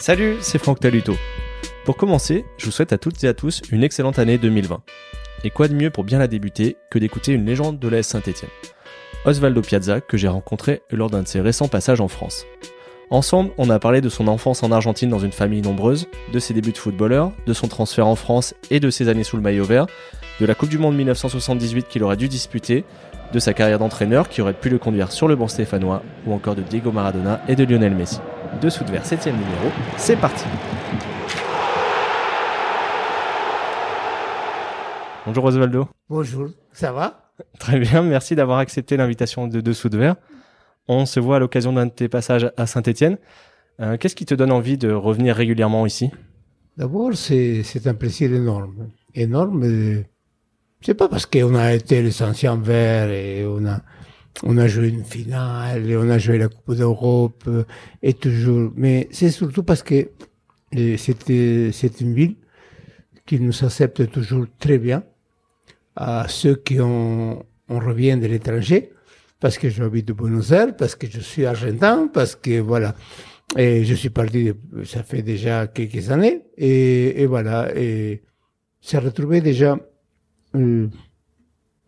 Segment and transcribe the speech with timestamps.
[0.00, 1.16] Salut, c'est Franck Taluto.
[1.84, 4.80] Pour commencer, je vous souhaite à toutes et à tous une excellente année 2020.
[5.42, 8.50] Et quoi de mieux pour bien la débuter que d'écouter une légende de l'AS Saint-Etienne
[9.24, 12.46] Osvaldo Piazza, que j'ai rencontré lors d'un de ses récents passages en France.
[13.10, 16.54] Ensemble, on a parlé de son enfance en Argentine dans une famille nombreuse, de ses
[16.54, 19.64] débuts de footballeur, de son transfert en France et de ses années sous le maillot
[19.64, 19.86] vert,
[20.40, 22.84] de la Coupe du Monde 1978 qu'il aurait dû disputer,
[23.32, 26.54] de sa carrière d'entraîneur qui aurait pu le conduire sur le banc stéphanois, ou encore
[26.54, 28.20] de Diego Maradona et de Lionel Messi.
[28.60, 30.44] De verre, 7 numéro, c'est parti
[35.24, 35.88] Bonjour Osvaldo.
[36.08, 37.30] Bonjour, ça va?
[37.60, 40.16] Très bien, merci d'avoir accepté l'invitation de Dessous de verre.
[40.88, 43.18] On se voit à l'occasion d'un de tes passages à Saint-Etienne.
[43.80, 46.10] Euh, Qu'est-ce qui te donne envie de revenir régulièrement ici?
[46.76, 48.90] D'abord, c'est un plaisir énorme.
[49.14, 50.02] Énorme.
[50.80, 53.82] C'est pas parce qu'on a été les anciens verts et on a,
[54.44, 57.48] on a joué une finale et on a joué la Coupe d'Europe
[58.02, 58.72] et toujours.
[58.76, 60.08] Mais c'est surtout parce que
[60.96, 62.36] c'était, c'est une ville
[63.26, 65.02] qui nous accepte toujours très bien
[65.96, 68.92] à ceux qui ont, on revient de l'étranger
[69.40, 72.94] parce que j'habite de Buenos Aires, parce que je suis argentin, parce que voilà.
[73.56, 74.52] Et je suis parti,
[74.84, 78.22] ça fait déjà quelques années, et, et voilà, et
[78.80, 79.78] s'est retrouvé déjà
[80.54, 80.88] euh,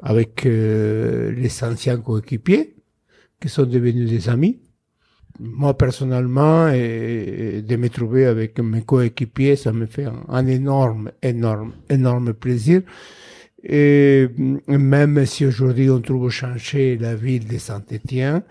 [0.02, 2.74] avec euh, les anciens coéquipiers,
[3.40, 4.60] qui sont devenus des amis.
[5.38, 10.46] Moi, personnellement, et, et de me trouver avec mes coéquipiers, ça me fait un, un
[10.46, 12.82] énorme, énorme, énorme plaisir.
[13.62, 14.28] Et
[14.68, 18.42] même si aujourd'hui on trouve changer la ville de Saint-Étienne,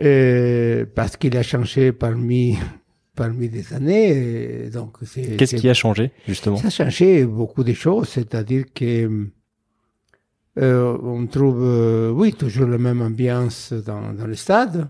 [0.00, 2.56] euh, parce qu'il a changé parmi,
[3.14, 6.56] parmi des années, donc c'est, Qu'est-ce qui a changé, justement?
[6.56, 9.26] Ça a changé beaucoup de choses, c'est-à-dire que
[10.58, 14.88] euh, on trouve, euh, oui, toujours la même ambiance dans, dans le stade,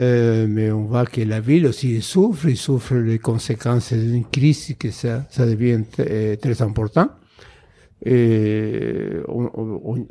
[0.00, 4.74] euh, mais on voit que la ville aussi souffre, il souffre les conséquences d'une crise
[4.78, 7.08] que ça, ça devient t- très important.
[8.04, 10.08] Et on- on-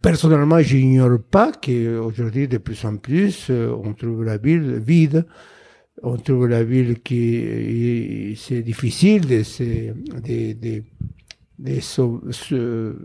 [0.00, 5.26] personnellement, j'ignore pas qu'aujourd'hui, de plus en plus, euh, on trouve la ville vide.
[6.02, 10.82] On trouve la ville qui c'est difficile de, se, de, de,
[11.58, 12.96] de se-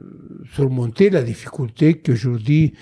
[0.53, 2.73] surmonter la difficulté qu'aujourd'hui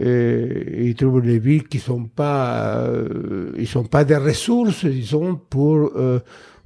[0.00, 5.36] euh, ils trouvent les villes qui sont pas euh, ils sont pas des ressources disons
[5.50, 6.20] pour euh,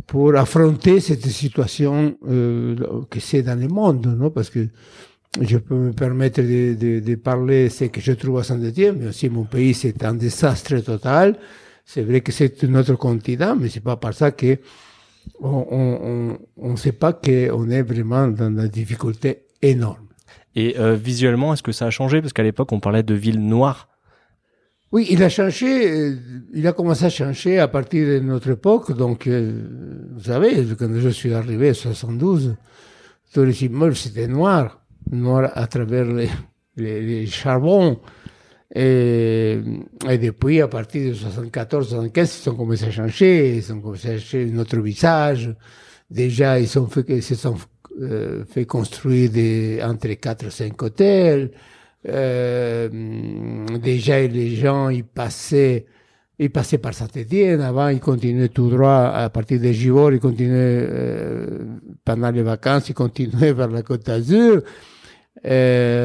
[0.07, 2.77] pour affronter cette situation euh,
[3.11, 4.31] que c'est dans le monde non?
[4.31, 4.67] Parce que
[5.41, 9.09] je peux me permettre de, de, de parler ce que je trouve à Saint-Étienne, mais
[9.09, 11.39] aussi mon pays, c'est un désastre total.
[11.87, 14.59] C'est vrai que c'est un autre continent, mais c'est pas par ça que
[15.41, 20.09] on, on sait pas qu'on est vraiment dans la difficulté énorme.
[20.55, 22.21] Et euh, visuellement, est-ce que ça a changé?
[22.21, 23.89] Parce qu'à l'époque, on parlait de ville noire.
[24.91, 26.17] Oui, il a changé, euh,
[26.53, 28.95] il a commencé à changer à partir de notre époque.
[28.95, 29.63] Donc, euh,
[30.15, 32.57] vous savez, quand je suis arrivé en 72,
[33.33, 36.29] tous les immeubles c'était noir, noir à travers les,
[36.77, 37.99] les, les charbons.
[38.75, 39.59] Et,
[40.09, 44.09] et depuis, à partir de 74, 75, ils ont commencé à changer, ils ont commencé
[44.09, 45.55] à changer notre visage.
[46.11, 47.57] Déjà, ils ont fait, ils se sont
[48.01, 51.51] euh, fait construire des, entre 4 et 5 hôtels.
[52.09, 52.89] Euh,
[53.83, 55.87] déjà, les gens, ils passaient,
[56.39, 57.61] ils passaient par Saint-Étienne.
[57.61, 61.59] Avant, ils continuaient tout droit à partir de Givor, ils continuaient euh,
[62.05, 64.63] pendant les vacances, ils continuaient vers la Côte d'Azur.
[65.45, 66.02] Euh,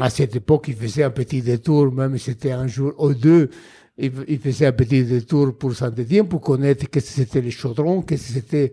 [0.00, 3.50] à cette époque, ils faisaient un petit détour, même si c'était un jour ou deux,
[3.98, 8.28] ils faisaient un petit détour pour Saint-Étienne pour connaître qu'est-ce que c'était les chaudrons, qu'est-ce
[8.28, 8.72] que c'était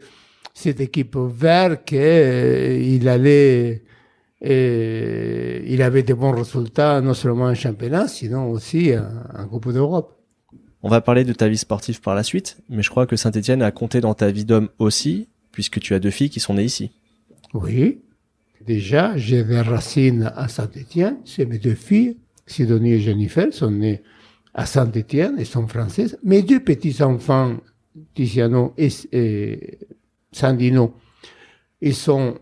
[0.53, 3.83] cette équipe verte, qu'il allait,
[4.45, 10.15] euh, il avait de bons résultats, non seulement en championnat, sinon aussi en, Coupe d'Europe.
[10.81, 13.61] On va parler de ta vie sportive par la suite, mais je crois que Saint-Etienne
[13.63, 16.63] a compté dans ta vie d'homme aussi, puisque tu as deux filles qui sont nées
[16.63, 16.91] ici.
[17.53, 17.99] Oui.
[18.65, 21.17] Déjà, j'ai des racines à Saint-Étienne.
[21.23, 22.17] C'est mes deux filles,
[22.47, 24.01] Sidonie et Jennifer, sont nées
[24.55, 26.17] à Saint-Étienne et sont françaises.
[26.23, 27.57] Mes deux petits-enfants,
[28.15, 28.89] Tiziano et,
[30.31, 30.95] Sandino,
[31.79, 32.39] ils sont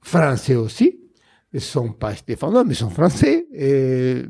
[0.00, 1.00] français aussi.
[1.52, 3.46] Ils sont pas stéphanois, mais ils sont français.
[3.52, 4.22] Et,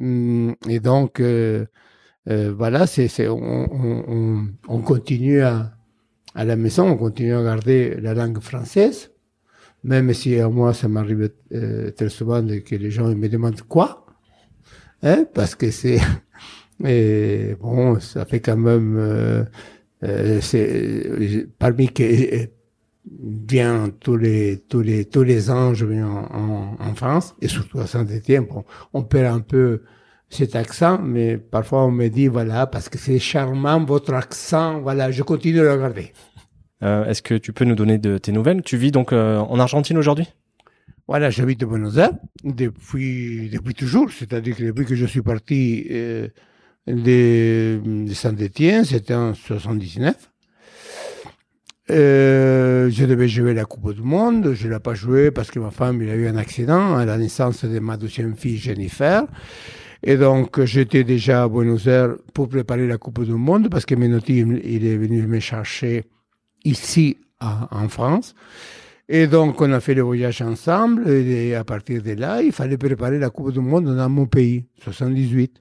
[0.68, 1.66] et donc, euh,
[2.30, 5.74] euh, voilà, c'est, on, on, on, on continue à
[6.34, 9.10] la maison, on continue à garder la langue française
[9.84, 13.62] même si à moi ça m'arrive euh, très souvent de, que les gens me demandent
[13.62, 14.06] quoi,
[15.02, 16.00] hein, parce que c'est
[17.60, 19.44] bon, ça fait quand même euh,
[20.04, 22.48] euh, c'est parmi que
[23.04, 27.86] bien tous les tous les tous les viens en, en, en France et surtout à
[27.86, 29.82] Saint-Étienne bon on perd un peu
[30.30, 35.10] cet accent, mais parfois on me dit, voilà, parce que c'est charmant votre accent, voilà,
[35.10, 36.12] je continue à le garder.
[36.82, 38.62] Euh, Est-ce que tu peux nous donner de tes nouvelles?
[38.62, 40.28] Tu vis donc euh, en Argentine aujourd'hui?
[41.08, 42.12] Voilà, j'habite à Buenos Aires
[42.44, 46.28] depuis, depuis toujours, c'est-à-dire que depuis que je suis parti euh,
[46.86, 50.14] de, de Saint-Étienne, c'était en 79.
[51.90, 55.58] Euh, je devais jouer la Coupe du Monde, je ne l'ai pas joué parce que
[55.58, 59.24] ma femme il a eu un accident à la naissance de ma deuxième fille Jennifer.
[60.02, 63.94] Et donc, j'étais déjà à Buenos Aires pour préparer la Coupe du Monde parce que
[63.94, 66.04] Menotti, il est venu me chercher
[66.64, 68.34] ici en France.
[69.08, 71.08] Et donc, on a fait le voyage ensemble.
[71.08, 74.66] Et à partir de là, il fallait préparer la Coupe du Monde dans mon pays,
[74.82, 75.56] 78.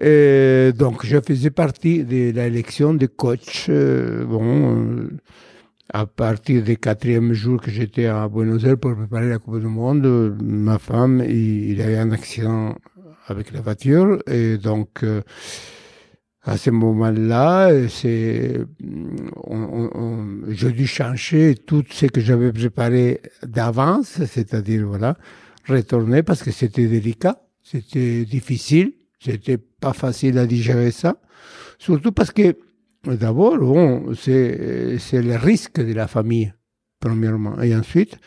[0.00, 3.66] Et donc, je faisais partie de l'élection de coach.
[3.68, 5.10] euh, bon, euh,
[5.92, 9.66] à partir du quatrième jour que j'étais à Buenos Aires pour préparer la Coupe du
[9.66, 10.06] Monde,
[10.42, 12.74] ma femme, il, il a un accident
[13.28, 14.18] avec la voiture.
[14.26, 15.20] Et donc, euh,
[16.44, 18.60] à ce moment-là, c'est,
[19.44, 25.16] on, on, on- j'ai dû changer tout ce que j'avais préparé d'avance, c'est-à-dire, voilà,
[25.66, 31.16] retourner parce que c'était délicat, c'était difficile, c'était pas facile à digérer ça.
[31.78, 32.56] Surtout parce que,
[33.06, 36.52] d'abord, bon, c'est, c'est le risque de la famille,
[37.00, 37.60] premièrement.
[37.62, 38.18] Et ensuite,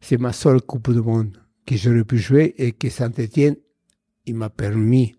[0.00, 1.36] c'est ma seule Coupe du Monde
[1.66, 3.54] que j'aurais pu jouer et que Saint-Etienne,
[4.26, 5.14] il m'a permis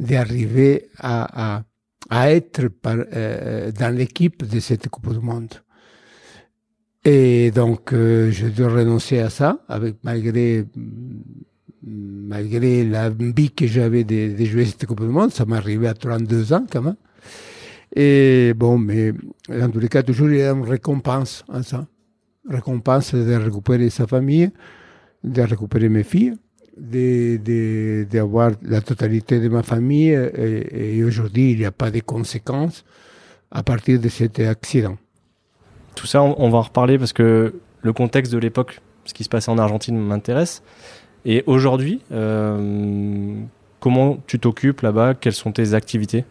[0.00, 1.62] d'arriver à, à,
[2.08, 5.54] à être par, euh, dans l'équipe de cette Coupe du Monde.
[7.04, 10.64] Et donc, euh, je dois renoncer à ça, avec, malgré,
[11.82, 15.30] malgré l'envie que j'avais de, jouer cette Coupe du Monde.
[15.30, 16.96] Ça m'est arrivé à 32 ans, quand même.
[17.94, 19.12] Et bon, mais
[19.48, 21.86] dans tous les cas, toujours il y a une récompense à ça.
[22.48, 24.50] Récompense de récupérer sa famille,
[25.24, 26.34] de récupérer mes filles,
[26.76, 30.10] d'avoir la totalité de ma famille.
[30.10, 32.84] Et, et aujourd'hui, il n'y a pas de conséquences
[33.50, 34.96] à partir de cet accident.
[35.94, 39.24] Tout ça, on, on va en reparler parce que le contexte de l'époque, ce qui
[39.24, 40.62] se passait en Argentine m'intéresse.
[41.24, 43.34] Et aujourd'hui, euh,
[43.80, 45.14] comment tu t'occupes là-bas?
[45.14, 46.24] Quelles sont tes activités?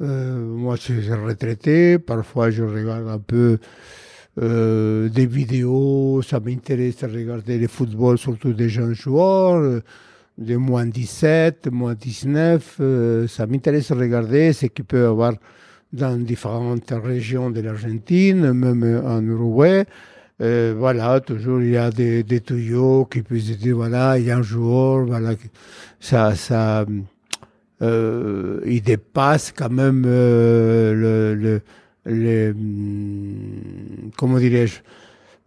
[0.00, 1.98] Euh, moi, je suis retraité.
[1.98, 3.58] Parfois, je regarde un peu
[4.40, 6.22] euh, des vidéos.
[6.22, 9.80] Ça m'intéresse de regarder le football, surtout des jeunes joueurs, euh,
[10.38, 12.76] des moins 17, moins 19.
[12.80, 15.34] euh, ça m'intéresse de regarder ce qu'il peut avoir
[15.92, 19.84] dans différentes régions de l'Argentine, même en Uruguay.
[20.40, 24.30] Euh, voilà, toujours il y a des, des tuyaux qui puissent dire voilà, il y
[24.30, 25.34] a un joueur, voilà,
[26.00, 26.86] ça, ça,
[27.82, 31.60] il dépasse quand même le,
[32.04, 34.80] le, hum, comment dirais-je,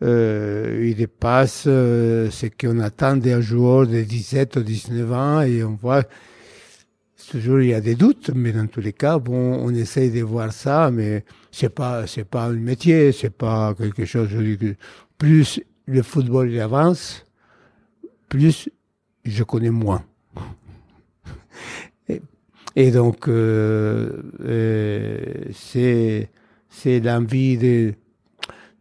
[0.04, 5.64] euh, il dépasse euh, ce qu'on attend d'un joueur de 17 ou 19 ans et
[5.64, 6.04] on voit
[7.32, 10.22] toujours il y a des doutes, mais dans tous les cas, bon, on essaye de
[10.22, 14.30] voir ça, mais c'est pas, c'est pas un métier, c'est pas quelque chose.
[15.18, 17.26] Plus le football avance,
[18.30, 18.70] plus
[19.24, 20.04] je connais moins.
[22.10, 22.22] Et,
[22.76, 25.18] et donc, euh, euh,
[25.54, 26.30] c'est,
[26.76, 27.94] c'est l'envie de.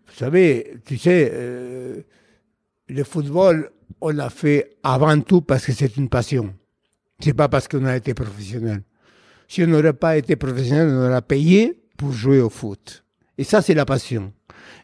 [0.07, 2.03] Vous savez, tu sais, euh,
[2.89, 3.71] le football,
[4.01, 6.55] on l'a fait avant tout parce que c'est une passion.
[7.21, 8.83] C'est pas parce qu'on a été professionnel.
[9.49, 13.05] Si on n'aurait pas été professionnel, on aurait payé pour jouer au foot.
[13.39, 14.33] Et ça, c'est la passion.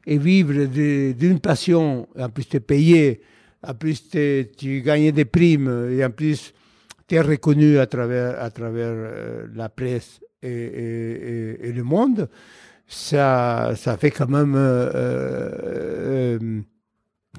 [0.07, 3.21] Et vivre d'une passion, en plus te payer,
[3.67, 6.55] en plus tu gagnes des primes, et en plus
[7.07, 12.29] tu es reconnu à travers, à travers euh, la presse et le monde,
[12.91, 14.55] ça, ça fait quand même...
[14.57, 16.61] euh, euh, euh,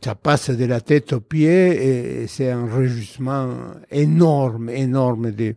[0.01, 3.49] ça passe de la tête aux pieds et c'est un réjouissement
[3.91, 5.55] énorme, énorme de,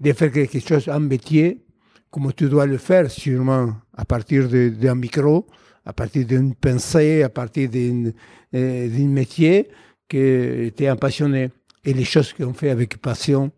[0.00, 1.62] de faire quelque chose, un métier,
[2.10, 5.46] comme tu dois le faire sûrement à partir d'un micro,
[5.84, 8.12] à partir d'une pensée, à partir euh,
[8.88, 9.68] d'un métier
[10.08, 11.50] que tu es un passionné.
[11.84, 13.52] Et les choses qu'on fait avec passion,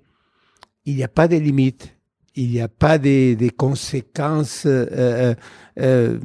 [0.84, 1.96] il n'y a pas de limites,
[2.38, 5.34] il n'y a pas de, de conséquences euh, euh,
[5.80, 6.18] euh,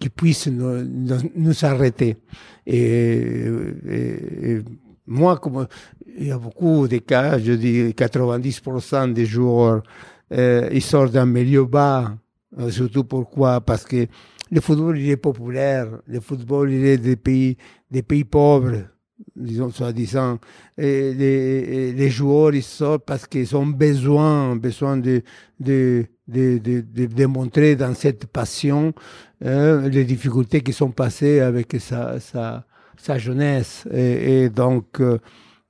[0.00, 2.16] qui puissent nous, arrêter.
[2.66, 3.44] Et,
[5.06, 5.66] moi, comme
[6.18, 9.82] il y a beaucoup de cas, je dis 90% des joueurs,
[10.30, 12.16] ils sortent d'un milieu bas.
[12.70, 13.60] Surtout pourquoi?
[13.60, 14.06] Parce que
[14.50, 15.88] le football, il est populaire.
[16.06, 17.56] Le football, il est des pays,
[17.90, 18.82] des pays pauvres,
[19.34, 20.38] disons, soi-disant.
[20.76, 25.22] Et les, les joueurs, ils sortent parce qu'ils ont besoin, besoin de,
[25.60, 28.92] de, de, de, de, de montrer dans cette passion
[29.44, 33.86] euh, les difficultés qui sont passées avec sa, sa, sa jeunesse.
[33.92, 35.18] Et, donc, euh,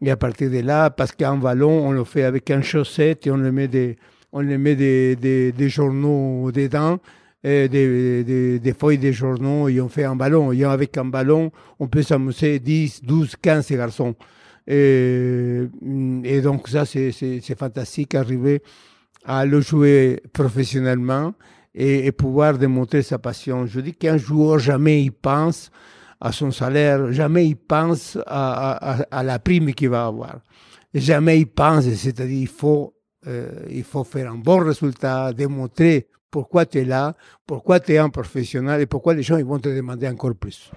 [0.02, 3.30] Et à partir de là, parce qu'un ballon, on le fait avec une chaussette et
[3.30, 3.96] on le met des,
[4.30, 6.98] on le met des, des, des journaux dedans,
[7.46, 10.52] des, des, des, feuilles de journaux et on fait un ballon.
[10.52, 14.14] Et avec un ballon, on peut s'amuser 10, 12, 15 garçons.
[14.66, 15.62] Et,
[16.24, 18.62] et donc ça, c'est fantastique, arriver
[19.24, 21.34] à le jouer professionnellement
[21.74, 23.66] et, et, pouvoir démontrer sa passion.
[23.66, 25.70] Je dis qu'un joueur, jamais il pense
[26.20, 30.40] à son salaire, jamais il pense à, à, à la prime qu'il va avoir.
[30.94, 32.94] Jamais il pense, c'est-à-dire il faut,
[33.26, 37.14] euh, il faut faire un bon résultat, démontrer pourquoi tu es là,
[37.46, 40.70] pourquoi tu es un professionnel et pourquoi les gens ils vont te demander encore plus.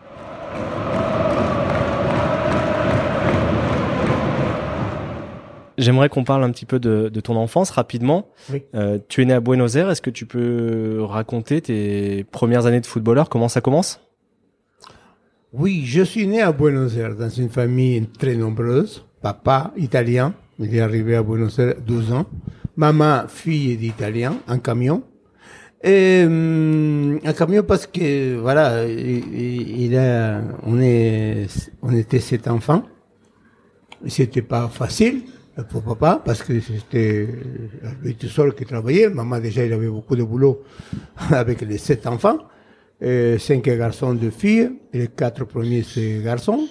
[5.78, 8.28] J'aimerais qu'on parle un petit peu de, de ton enfance rapidement.
[8.52, 8.64] Oui.
[8.76, 9.90] Euh, tu es né à Buenos Aires.
[9.90, 13.30] Est-ce que tu peux raconter tes premières années de footballeur?
[13.30, 14.02] Comment ça commence?
[15.54, 19.06] Oui, je suis né à Buenos Aires dans une famille très nombreuse.
[19.22, 22.26] Papa italien, il est arrivé à Buenos Aires 12 ans.
[22.76, 25.04] Maman, fille d'italien, en camion.
[25.82, 31.48] Et hum, un camion parce que voilà, il, a, on est,
[31.82, 32.84] on était sept enfants.
[34.08, 35.24] C'était pas facile
[35.70, 37.28] pour papa parce que c'était
[38.04, 39.10] lui tout seul qui travaillait.
[39.10, 40.64] Maman déjà il avait beaucoup de boulot
[41.32, 42.40] avec les sept enfants,
[43.02, 44.72] et cinq garçons, deux filles.
[44.94, 46.68] Les quatre premiers c'est garçons.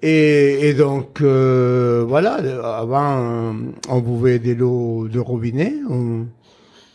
[0.00, 2.34] Et, et donc euh, voilà,
[2.78, 3.54] avant
[3.90, 5.74] on buvait de l'eau de robinet.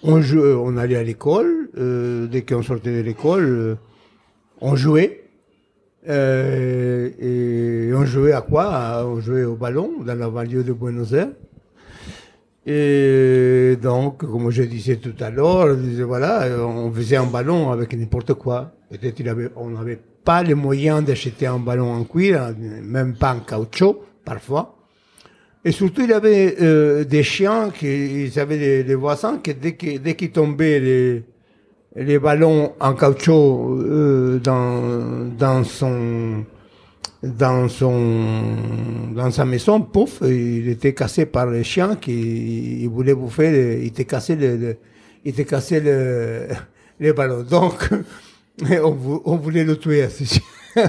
[0.03, 1.69] On jouait, on allait à l'école.
[1.77, 3.75] Euh, dès qu'on sortait de l'école, euh,
[4.59, 5.23] on jouait.
[6.09, 9.05] Euh, et on jouait à quoi?
[9.05, 11.29] On jouait au ballon dans la banlieue de Buenos Aires.
[12.65, 18.35] Et donc, comme je disais tout à l'heure, voilà, on faisait un ballon avec n'importe
[18.35, 18.71] quoi.
[18.89, 19.23] Peut-être
[19.55, 22.53] on n'avait pas les moyens d'acheter un ballon en cuir,
[22.83, 24.80] même pas en caoutchouc, parfois.
[25.63, 29.75] Et surtout, il avait euh, des chiens, qui, ils avaient des, des voisins, que dès
[29.75, 31.23] qu'ils dès tombaient les,
[31.95, 36.45] les ballons en caoutchouc euh, dans, dans son
[37.23, 43.13] dans son dans sa maison, pouf, il était cassé par les chiens qui il voulait
[43.13, 44.77] bouffer, il était cassé le, le
[45.23, 46.47] il était cassé le,
[46.99, 47.43] les ballons.
[47.43, 47.89] Donc
[48.83, 50.41] on, on voulait le tuer chien.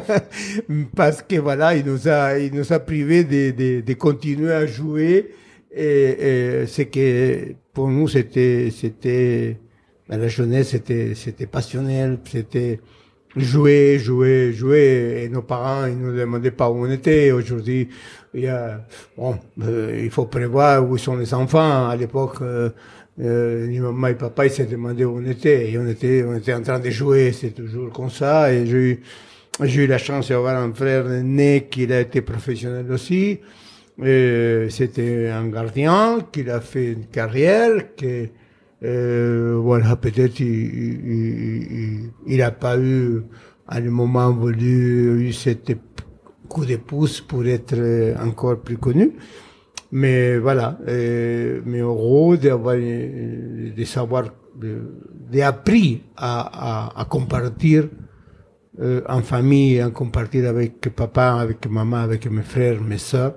[0.97, 4.67] parce que voilà, il nous a, il nous a privé de, de, de continuer à
[4.67, 5.31] jouer.
[5.75, 9.57] Et, et c'est que pour nous, c'était, c'était,
[10.09, 12.81] la jeunesse, c'était, c'était passionnel, c'était
[13.37, 15.23] jouer, jouer, jouer.
[15.25, 17.33] Et nos parents, ils nous demandaient pas où on était.
[17.33, 17.89] Aujourd'hui,
[18.35, 21.89] il euh, il faut prévoir où sont les enfants.
[21.89, 22.71] À l'époque, euh,
[23.21, 25.71] euh, ni maman et papa, ils se demandaient où on était.
[25.71, 27.33] Et on était, on était en train de jouer.
[27.33, 28.53] C'est toujours comme ça.
[28.53, 29.03] Et j'ai eu,
[29.63, 33.41] j'ai eu la chance d'avoir un frère né qui a été professionnel aussi.
[33.99, 38.29] C'était un gardien qui a fait une carrière, que
[38.85, 43.23] euh, voilà, peut-être il n'a pas eu
[43.69, 45.71] à un moment voulu eu cet
[46.53, 47.81] coup de pouce pour être
[48.29, 49.07] encore plus connu.
[49.95, 54.25] Mais voilà, euh, mais heureux d'avoir de savoir,
[55.33, 56.33] d'appris à,
[56.97, 57.89] à, à compartir
[58.81, 63.35] euh, en famille, en compartir avec papa, avec maman, avec mes frères, mes soeurs,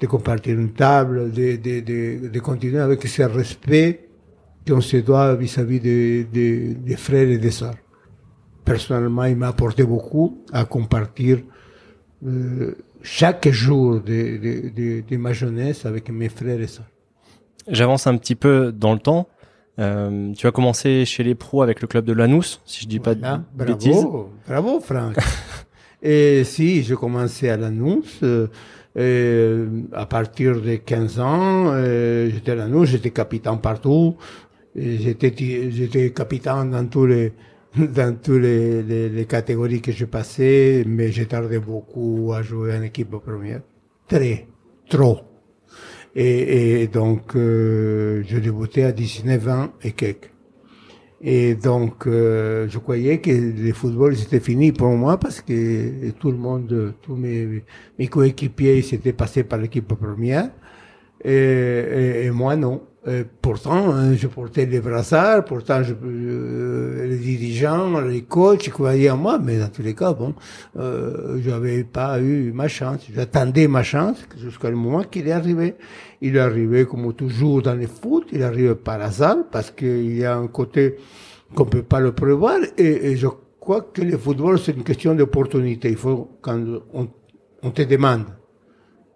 [0.00, 4.08] de compartir une table, de, de, de, de continuer avec ce respect
[4.66, 6.48] qu'on se doit vis-à-vis des de,
[6.88, 7.80] de frères et des sœurs.
[8.64, 11.40] Personnellement, il m'a apporté beaucoup à compartir
[12.26, 16.86] euh, chaque jour de, de, de, de ma jeunesse avec mes frères et sœurs.
[17.68, 19.28] J'avance un petit peu dans le temps.
[19.78, 23.00] Euh, tu as commencé chez les pros avec le club de Lanús, si je dis
[23.00, 24.06] pas de bravo, bêtises.
[24.46, 25.16] bravo Franck.
[26.02, 28.48] et si, j'ai commencé à Lanús, euh,
[28.98, 34.16] euh, à partir de 15 ans, euh, j'étais à Lanús, j'étais capitaine partout,
[34.76, 37.32] j'étais capitaine dans tous les
[37.76, 43.10] dans toutes les, catégories que je passais, mais j'ai tardé beaucoup à jouer en équipe
[43.10, 43.60] première.
[44.08, 44.48] Très,
[44.88, 45.20] trop.
[46.16, 50.30] Et, donc, euh, je débutais à 19 ans et quelques.
[51.22, 56.32] Et donc, euh, je croyais que le football c'était fini pour moi parce que tout
[56.32, 57.62] le monde, tous mes,
[58.08, 60.50] coéquipiers s'étaient passés par l'équipe première.
[61.24, 62.82] Et, moi, non.
[63.42, 65.94] Pourtant, hein, je portais les brassards, pourtant, je,
[67.64, 70.34] euh, les coachs croyaient en moi, mais dans tous les cas, bon,
[70.78, 73.06] euh, j'avais pas eu ma chance.
[73.14, 75.74] J'attendais ma chance jusqu'à le moment qu'il est arrivé.
[76.20, 80.16] Il est arrivé comme toujours dans le foot, il est arrivé par hasard parce qu'il
[80.16, 80.96] y a un côté
[81.54, 83.26] qu'on peut pas le prévoir et, et je
[83.58, 85.88] crois que le football c'est une question d'opportunité.
[85.90, 86.62] Il faut quand
[86.92, 87.08] on,
[87.62, 88.24] on te demande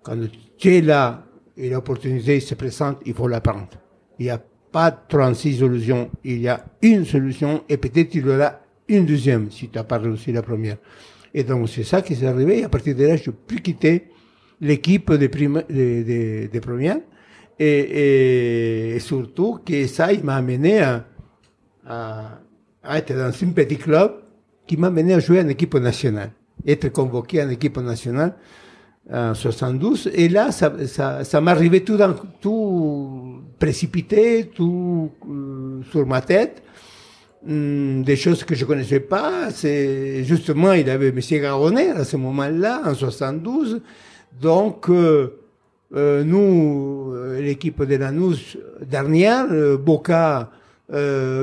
[0.03, 0.17] quand
[0.59, 1.25] tu es là
[1.57, 3.69] et l'opportunité se présente, il faut la prendre.
[4.19, 4.41] Il n'y a
[4.75, 9.49] pas 36 solutions, il y a une solution et peut-être il y aura une deuxième
[9.49, 10.79] si tu n'as pas réussi la première.
[11.33, 12.59] Et donc c'est ça qui s'est arrivé.
[12.59, 14.09] Et à partir de là, je peux quitter
[14.61, 16.99] l'équipe des, des, premières.
[17.57, 21.05] Et, et, surtout que ça, il m'a amené à,
[21.87, 22.41] à,
[22.83, 24.25] à, être dans un petit club
[24.67, 26.33] qui m'a amené à jouer en équipe nationale,
[26.67, 28.35] être convoqué en équipe nationale
[29.09, 30.11] en 72.
[30.15, 33.24] Et là, ça, ça, ça m'arrivait tout, dans, tout
[33.65, 36.63] précipité, tout euh, sur ma tête.
[37.49, 39.51] Hum, des choses que je connaissais pas.
[39.51, 41.21] C'est justement, il avait M.
[41.41, 43.81] Garonnet à ce moment-là, en 72.
[44.39, 45.39] Donc, euh,
[45.95, 49.47] euh, nous, l'équipe de Lanús dernière,
[49.79, 50.51] Boca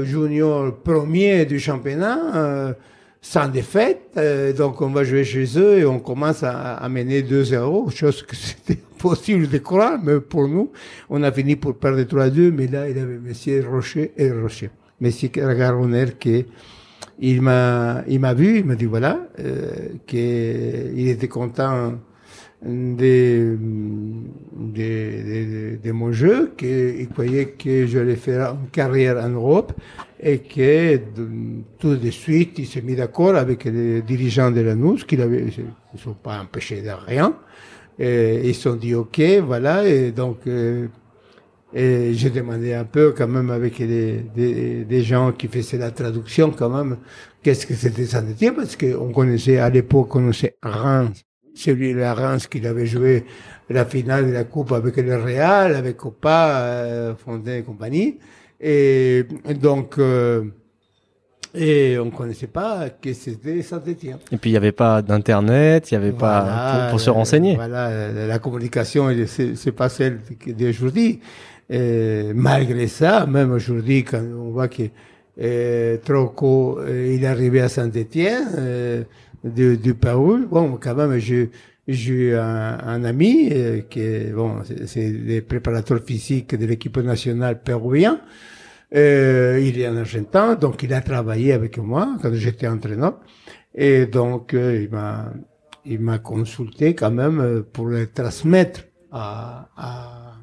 [0.03, 2.75] Junior premier du championnat,
[3.19, 4.19] sans défaite.
[4.55, 8.35] donc, on va jouer chez eux et on commence à, à mener 2-0, chose que
[8.35, 10.71] c'était possible de croire, mais pour nous,
[11.09, 13.33] on a fini pour perdre 3-2, mais là, il avait M.
[13.69, 14.69] Rocher et Rocher.
[15.01, 15.09] M.
[15.33, 16.45] Garonner qui
[17.19, 19.71] il m'a il m'a vu, il m'a dit voilà euh,
[20.05, 21.93] qu'il était content
[22.63, 23.57] de,
[24.53, 29.73] de, de, de mon jeu, qu'il croyait que j'allais faire une carrière en Europe
[30.19, 30.97] et que
[31.79, 35.97] tout de suite il s'est mis d'accord avec les dirigeants de la NUS, qu'ils ne
[35.97, 37.35] sont pas empêchés de rien.
[38.01, 40.87] Et ils se sont dit ok, voilà, et donc euh,
[41.73, 45.91] et j'ai demandé un peu quand même avec des, des, des gens qui faisaient la
[45.91, 46.97] traduction quand même,
[47.43, 52.47] qu'est-ce que c'était Saint-Étienne, parce qu'on connaissait à l'époque, on connaissait Reims celui de Reims
[52.47, 53.25] qu'il avait joué
[53.69, 58.19] la finale de la Coupe avec le Real, avec Copa, euh, Fontaine et compagnie.
[58.59, 59.25] Et
[59.59, 60.45] donc, euh,
[61.53, 64.17] et on connaissait pas que c'était Saint-Étienne.
[64.31, 67.09] Et puis il n'y avait pas d'internet, il n'y avait Voilà, pas pour, pour se
[67.09, 67.55] euh, renseigner.
[67.55, 71.19] Voilà, la communication, c'est pas celle d'aujourd'hui.
[72.33, 74.83] Malgré ça, même aujourd'hui, quand on voit que
[75.41, 79.03] euh, Troco, euh, il est arrivé à Saint-Étienne, euh,
[79.43, 81.17] du, du Pérou, bon, quand même,
[81.87, 86.97] j'ai un, un ami euh, qui est, bon, c'est- c'est le préparateur physique de l'équipe
[86.97, 88.19] nationale péruvien.
[88.93, 93.19] Euh, il est en Argentin, donc il a travaillé avec moi quand j'étais entraîneur.
[93.73, 95.31] Et donc, euh, il m'a,
[95.85, 100.33] il m'a consulté quand même euh, pour le transmettre à, à,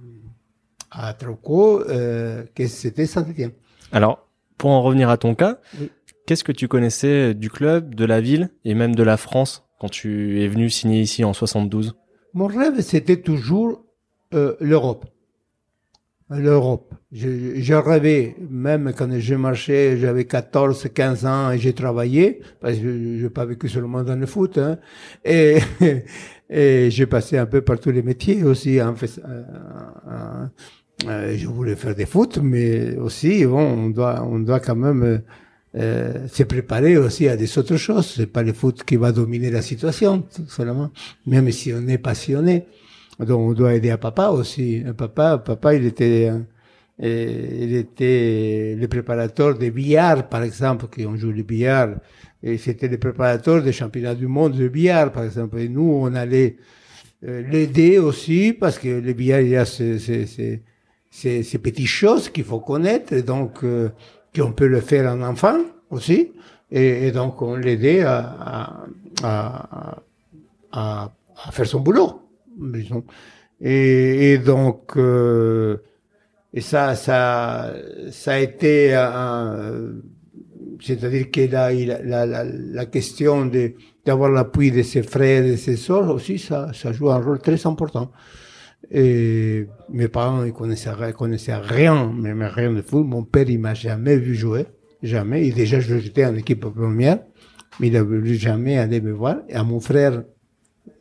[0.90, 3.52] à Troco, euh, que c'était Saint-Étienne.
[3.92, 5.90] Alors, pour en revenir à ton cas, Oui.
[6.26, 9.90] qu'est-ce que tu connaissais du club, de la ville et même de la France quand
[9.90, 11.94] tu es venu signer ici en 72
[12.34, 13.84] Mon rêve, c'était toujours
[14.34, 15.04] euh, l'Europe.
[16.30, 16.94] L'Europe.
[17.10, 22.76] Je, je rêvais, même quand je marchais, j'avais 14, 15 ans et j'ai travaillé, parce
[22.76, 24.78] que je n'ai pas vécu seulement dans le foot, hein,
[25.24, 25.58] et,
[26.50, 28.78] et j'ai passé un peu par tous les métiers aussi.
[28.78, 28.94] Euh,
[31.36, 35.22] je voulais faire des foot, mais aussi, bon, on doit, on doit quand même
[35.76, 38.14] euh, se préparer aussi à des autres choses.
[38.16, 40.90] C'est pas le foot qui va dominer la situation, tout seulement.
[41.26, 42.66] Même si on est passionné.
[43.20, 44.84] Donc, on doit aider à papa aussi.
[44.96, 51.16] Papa, papa, il était, euh, il était le préparateur de billard, par exemple, qui on
[51.16, 51.96] joue le billard.
[52.42, 55.58] Et c'était le préparateur des championnats du monde de billard, par exemple.
[55.58, 56.56] Et nous, on allait
[57.26, 60.26] euh, l'aider aussi, parce que le billard, il y a ces, ces,
[61.10, 63.88] ces, ces, petites choses qu'il faut connaître, et donc, euh,
[64.34, 65.58] qu'on peut le faire en enfant
[65.90, 66.30] aussi.
[66.70, 68.84] Et, donc, on l'aidait à,
[69.22, 70.02] à,
[70.70, 71.12] à,
[71.44, 72.20] à faire son boulot,
[72.58, 73.04] disons.
[73.60, 75.78] Et, et donc, euh,
[76.52, 77.74] et ça, ça,
[78.10, 79.94] ça a été un,
[80.80, 85.56] c'est-à-dire que la, la, la, la question de, d'avoir l'appui de ses frères et de
[85.56, 88.12] ses sœurs aussi, ça, ça joue un rôle très important.
[88.90, 93.04] Et mes parents, ils connaissaient, ils connaissaient rien, même rien de foot.
[93.06, 94.66] Mon père, il m'a jamais vu jouer.
[95.02, 95.46] Jamais.
[95.46, 97.18] Et déjà, j'étais en équipe première.
[97.80, 99.38] Mais il a voulu jamais aller me voir.
[99.48, 100.22] Et à mon frère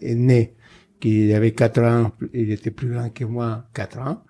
[0.02, 0.56] aîné,
[1.00, 4.24] qui avait 4 ans, il était plus grand que moi, 4 ans.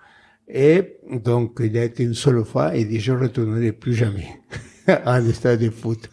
[0.48, 4.28] Et donc, il a été une seule fois et dit, je ne retournerai plus jamais
[4.88, 6.10] à l'estade de foot.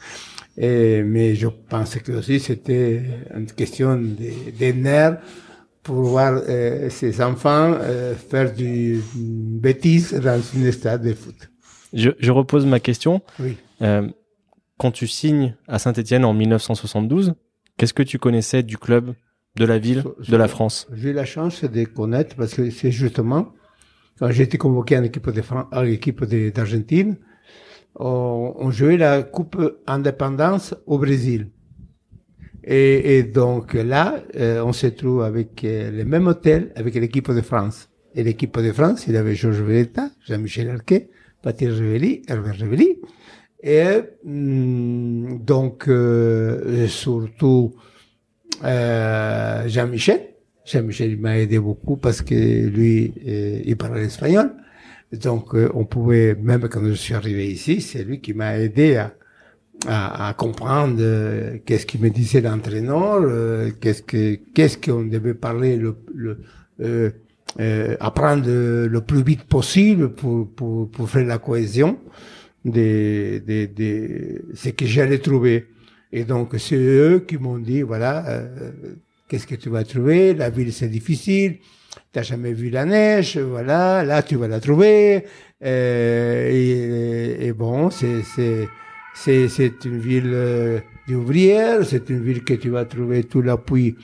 [0.56, 3.02] Et, mais je pense que aussi c'était
[3.34, 5.18] une question de, des nerfs
[5.82, 11.50] pour voir euh, ces enfants euh, faire du bêtise dans une stade de foot.
[11.92, 13.20] je, je repose ma question.
[13.40, 13.56] Oui.
[13.82, 14.08] Euh,
[14.78, 17.34] quand tu signes à Saint-Etienne en 1972,
[17.76, 19.14] qu'est-ce que tu connaissais du club,
[19.56, 22.70] de la ville, So- de la France J'ai eu la chance de connaître parce que
[22.70, 23.52] c'est justement
[24.18, 27.16] quand j'ai été convoqué en équipe de Fran- à l'équipe d'Argentine,
[27.96, 31.50] on, on jouait la Coupe Indépendance au Brésil.
[32.62, 37.30] Et, et donc là, euh, on se trouve avec euh, le même hôtel avec l'équipe
[37.30, 37.90] de France.
[38.14, 41.10] Et l'équipe de France, il avait Georges Velletta, Jean-Michel Arquet,
[41.42, 43.00] Patrice Revelli, Hervé Revelli.
[43.62, 43.84] Et
[44.24, 47.74] hum, donc, euh, surtout
[48.62, 50.20] euh, Jean-Michel.
[50.64, 52.34] Jean-Michel m'a aidé beaucoup parce que
[52.66, 54.52] lui, euh, il parlait espagnol.
[55.12, 58.96] Donc, euh, on pouvait, même quand je suis arrivé ici, c'est lui qui m'a aidé
[58.96, 59.14] à,
[59.86, 63.22] à, à comprendre euh, qu'est-ce qu'il me disait l'entraîneur,
[63.80, 67.12] qu'est-ce que qu'est-ce qu'on devait parler le, le
[68.00, 71.98] apprendre le plus vite possible pour pour, pour faire la cohésion
[72.64, 73.40] de
[74.54, 75.66] ce que j'allais trouver.
[76.16, 78.70] Et donc c'est eux qui m'ont dit voilà euh,
[79.26, 81.56] qu'est-ce que tu vas trouver, la ville c'est difficile,
[82.12, 85.24] t'as jamais vu la neige, voilà, là tu vas la trouver.
[85.64, 88.68] Euh, et, et bon, c'est c'est
[89.16, 93.96] c'est c'est une ville euh, d'ouvrières, c'est une ville que tu vas trouver tout l'appui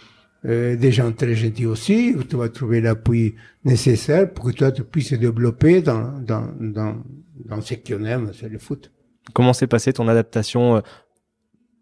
[0.46, 4.72] euh, des gens très gentils aussi, où tu vas trouver l'appui nécessaire pour que toi
[4.72, 6.96] tu puisses te développer dans dans dans
[7.44, 8.90] dans ce qu'on aime, c'est le foot.
[9.32, 10.80] Comment s'est passée ton adaptation, euh,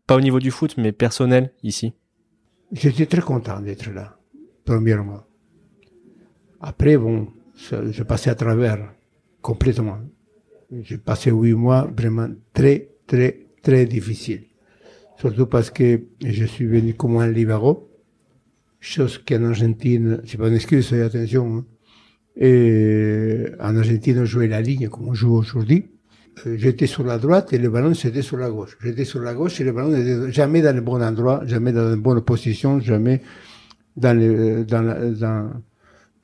[0.09, 1.93] pas au niveau du foot, mais personnel ici
[2.73, 4.19] J'étais très content d'être là,
[4.65, 5.23] premièrement.
[6.61, 8.93] Après, bon, je passais à travers
[9.43, 9.99] complètement.
[10.83, 14.45] J'ai passé huit mois vraiment très, très, très difficiles.
[15.19, 17.91] Surtout parce que je suis venu comme un libéraux,
[18.81, 21.59] chose qu'en Argentine, c'est pas une excuse, attention.
[21.59, 21.67] hein.
[22.37, 25.91] Et en Argentine, on jouait la ligne comme on joue aujourd'hui.
[26.47, 28.77] Euh, J'étais sur la droite et le ballon c'était sur la gauche.
[28.83, 31.89] J'étais sur la gauche et le ballon était jamais dans le bon endroit, jamais dans
[31.89, 33.23] la bonne position, jamais
[33.97, 35.51] dans le, dans la- dans,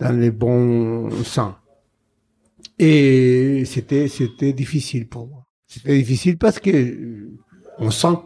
[0.00, 1.55] dans les bons sens.
[2.79, 5.46] Et c'était, c'était difficile pour moi.
[5.66, 7.31] C'était difficile parce que euh,
[7.79, 8.16] on sent,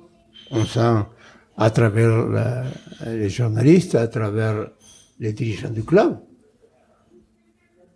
[0.50, 1.04] on sent
[1.56, 2.64] à travers
[3.06, 4.68] les journalistes, à travers
[5.20, 6.18] les dirigeants du club.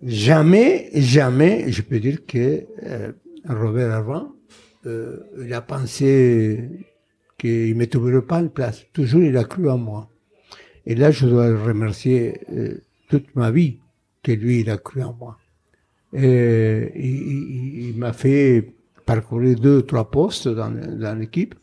[0.03, 3.13] Jamais, jamais, je peux dire que euh,
[3.49, 4.33] Robert Arvan,
[4.87, 6.69] euh, il a pensé
[7.39, 8.85] qu'il ne me trouverait pas une place.
[8.93, 10.09] Toujours, il a cru en moi.
[10.87, 13.79] Et là, je dois remercier euh, toute ma vie
[14.23, 15.39] que lui, il a cru en moi.
[16.15, 18.75] Et il, m'a fait
[19.07, 21.55] parcourir deux, trois postes dans, l'équipe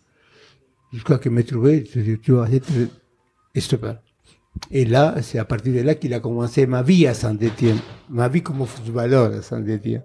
[0.92, 1.84] jusqu'à qu'il me trouvé.
[1.84, 2.72] Tu vas être.
[4.72, 7.78] Et là, c'est à partir de là qu'il a commencé ma vie à Saint-Étienne,
[8.10, 10.02] ma vie comme footballeur à Saint-Étienne.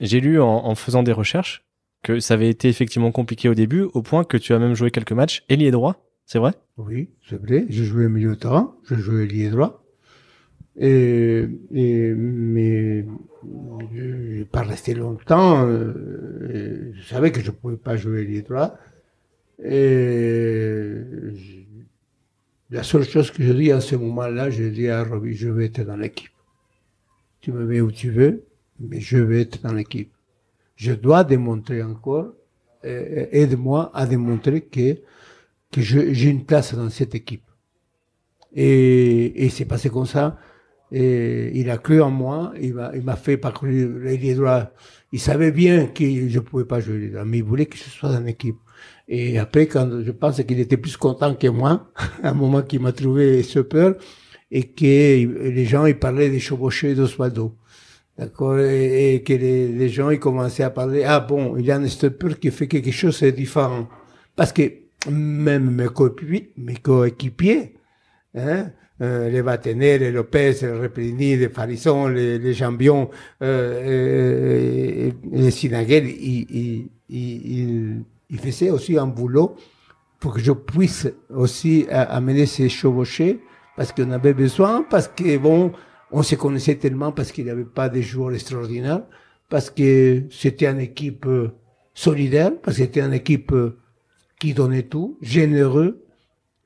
[0.00, 1.64] J'ai lu en, en faisant des recherches
[2.02, 4.90] que ça avait été effectivement compliqué au début, au point que tu as même joué
[4.90, 6.52] quelques matchs ailier droit, c'est vrai?
[6.76, 7.66] Oui, c'est vrai.
[7.70, 9.84] Jouais au milieu de terrain, je jouais lié droit.
[10.76, 13.06] Et, et, mais
[13.94, 14.04] je
[14.38, 15.66] n'ai pas resté longtemps.
[15.66, 18.76] euh, je savais que je ne pouvais pas jouer lié droit.
[19.64, 20.94] Et
[22.70, 25.66] la seule chose que je dis à ce moment-là, je dis à Robbie, je vais
[25.66, 26.32] être dans l'équipe.
[27.40, 28.44] Tu me mets où tu veux,
[28.80, 30.12] mais je vais être dans l'équipe.
[30.76, 32.32] Je dois démontrer encore,
[32.84, 34.98] euh, aide-moi à démontrer que
[35.70, 37.42] que j'ai une place dans cette équipe.
[38.54, 40.38] Et, et c'est passé comme ça.
[40.92, 44.70] Et il a cru en moi, il m'a, fait parcourir les droits.
[45.10, 47.76] Il savait bien que je ne pouvais pas jouer les droits, mais il voulait que
[47.76, 48.56] je sois dans l'équipe.
[49.08, 51.90] Et après, quand je pense qu'il était plus content que moi,
[52.22, 53.94] à un moment qu'il m'a trouvé super,
[54.52, 57.56] et que les gens, ils parlaient des chevauchés d'Osvaldo.
[58.16, 61.72] D'accord et, et que les, les gens, ils commençaient à parler, ah bon, il y
[61.72, 63.88] a un stopper qui fait quelque chose de différent.
[64.36, 64.62] Parce que
[65.10, 67.74] même mes coéquipiers, mes coéquipiers
[68.36, 68.70] hein,
[69.02, 73.10] euh, les Vatener, les Lopez, les Replini, les Farison, les, les Jambion,
[73.42, 79.56] euh, euh, les Sinaguel, ils, ils, ils, ils- ils faisaient aussi un boulot
[80.20, 83.40] pour que je puisse aussi euh, amener ces chevauchés,
[83.76, 85.72] parce qu'on avait besoin, parce que bon,
[86.14, 89.02] on se connaissait tellement, parce qu'il n'y avait pas de joueurs extraordinaires,
[89.48, 91.50] parce que c'était une équipe euh,
[91.92, 93.76] solidaire, parce que c'était une équipe euh,
[94.38, 96.04] qui donnait tout, généreux,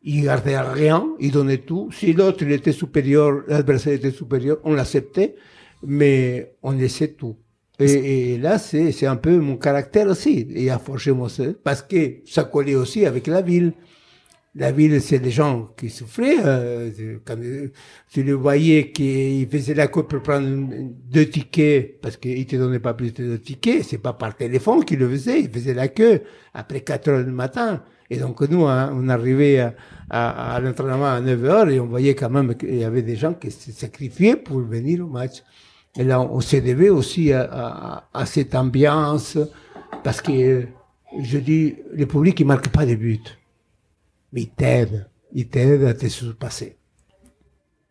[0.03, 1.89] il gardait rien, il donnait tout.
[1.93, 5.35] Si l'autre il était supérieur, l'adversaire était supérieur, on l'acceptait,
[5.83, 7.37] mais on laissait tout.
[7.81, 10.47] Et, et là, c'est, un peu mon caractère aussi.
[10.55, 11.29] Et a forgé mon
[11.63, 13.73] parce que ça collait aussi avec la ville.
[14.55, 16.39] La ville, c'est les gens qui souffraient.
[16.45, 16.91] euh,
[17.25, 17.37] quand
[18.11, 20.67] tu le voyais qu'ils faisaient la queue pour prendre
[21.11, 24.85] deux tickets, parce qu'ils te donnaient pas plus de deux tickets, c'est pas par téléphone
[24.85, 26.23] qu'ils le faisaient, ils faisaient la queue
[26.55, 27.83] après 4 heures du matin.
[28.11, 29.75] Et donc nous, hein, on arrivait à,
[30.11, 33.17] à, à l'entraînement à 9 heures et on voyait quand même qu'il y avait des
[33.17, 35.43] gens qui se sacrifiaient pour venir au match.
[35.97, 39.39] Et là, on se devait aussi à, à, à cette ambiance,
[40.03, 40.67] parce que,
[41.21, 43.38] je dis, le public, il marque pas de but
[44.33, 45.09] mais il t'aide.
[45.33, 46.77] il t'aide à te surpasser.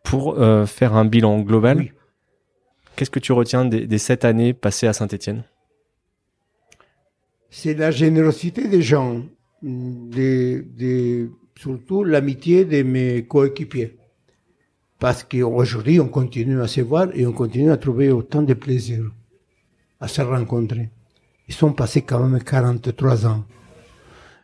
[0.02, 1.92] Pour euh, faire un bilan global,
[2.96, 5.44] qu'est-ce que tu retiens des, sept années passées à Saint-Etienne
[7.50, 9.22] C'est la générosité des gens,
[11.56, 13.96] surtout l'amitié de mes coéquipiers.
[14.98, 19.10] Parce qu'aujourd'hui, on continue à se voir et on continue à trouver autant de plaisir
[20.00, 20.90] à se rencontrer.
[21.48, 23.44] Ils sont passés quand même 43 ans.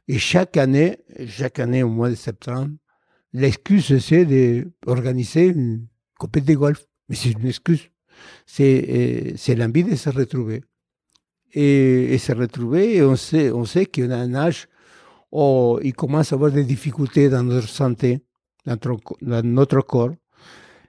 [0.08, 2.72] Et chaque année, chaque année au mois de septembre,
[3.32, 4.24] l'excuse c'est
[4.84, 5.86] d'organiser une
[6.18, 6.86] compétition de golf.
[7.08, 7.90] Mais c'est une excuse.
[8.46, 10.62] C'est, euh, l'envie de se retrouver.
[11.52, 14.66] Et, se retrouver, et on sait, on sait qu'on a un âge
[15.30, 18.24] où il commence à avoir des difficultés dans notre santé,
[18.66, 18.76] dans
[19.44, 20.14] notre, corps.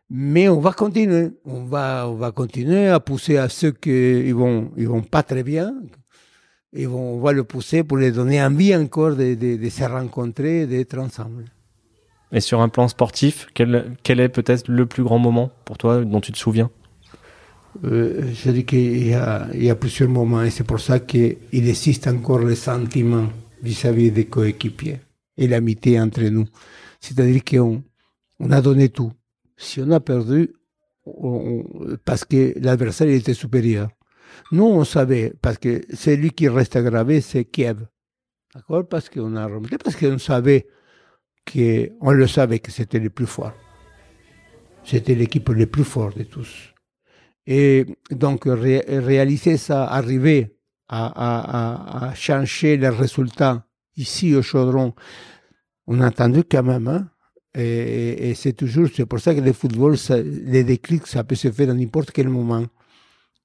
[0.10, 1.30] Mais on va continuer.
[1.45, 5.43] On va, on va continuer à pousser à ceux qui vont, ils vont pas très
[5.43, 5.71] bien,
[6.73, 10.97] et on va le pousser pour les donner envie encore de, de, se rencontrer, d'être
[10.97, 11.45] ensemble.
[12.32, 16.04] Et sur un plan sportif, quel, quel est peut-être le plus grand moment pour toi
[16.04, 16.69] dont tu te souviens?
[17.84, 20.99] Euh, Je dis qu'il y a, il y a plusieurs moments et c'est pour ça
[20.99, 23.28] qu'il existe encore le sentiment
[23.62, 24.99] vis-à-vis des coéquipiers
[25.38, 26.45] et l'amitié entre nous.
[26.99, 27.84] C'est-à-dire qu'on
[28.39, 29.12] on a donné tout.
[29.58, 30.54] Si on a perdu,
[32.04, 33.89] parce que l'adversaire était supérieur.
[34.51, 37.88] Nous, on savait, parce que celui qui reste gravé, c'est Kiev.
[38.53, 38.88] D'accord?
[38.88, 40.67] Parce qu'on a remonté, parce qu'on savait
[41.45, 43.53] que, on le savait que c'était le plus fort.
[44.84, 46.73] C'était l'équipe le plus fort de tous.
[47.47, 53.65] Et donc, réaliser ça, arriver à, changer les résultats
[53.97, 54.93] ici au Chaudron,
[55.88, 57.10] on a entendu quand même, hein?
[57.55, 61.69] et, c'est toujours, c'est pour ça que le football, les déclics, ça peut se faire
[61.69, 62.65] à n'importe quel moment.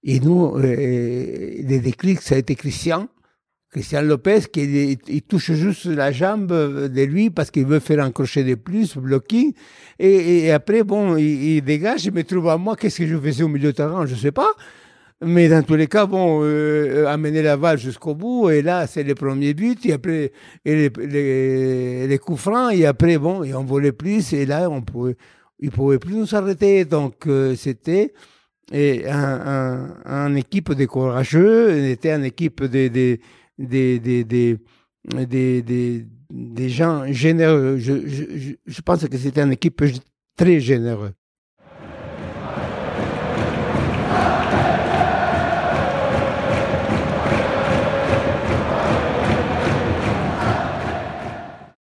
[0.03, 3.09] Et nous, euh, le déclic, ça a été Christian.
[3.71, 8.11] Christian Lopez, qui il, touche juste la jambe de lui parce qu'il veut faire un
[8.11, 9.53] crochet de plus, blocking.
[10.01, 13.49] Et, après, bon, il, dégage, il me trouve à moi, qu'est-ce que je faisais au
[13.49, 14.51] milieu de terrain, je sais pas.
[15.23, 19.05] Mais dans tous les cas, bon, euh, amener la balle jusqu'au bout, et là, c'est
[19.05, 20.33] le premier but, et après,
[20.65, 24.81] et les, les, coups francs, et après, bon, et on volait plus, et là, on
[24.81, 25.17] pouvait,
[25.61, 26.87] il pouvait plus nous arrêter.
[26.87, 28.15] Donc, euh, c'était,
[28.71, 33.19] et un, équipe de courageux, était une équipe de, de,
[33.59, 34.59] de,
[35.13, 37.79] de, des gens généreux.
[37.79, 39.83] Je, je, je pense que c'était une équipe
[40.37, 41.13] très généreuse.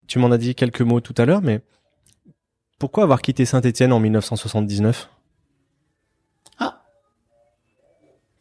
[0.08, 1.60] Tu m'en as dit quelques mots tout à l'heure, mais
[2.80, 5.10] pourquoi avoir quitté Saint-Étienne en 1979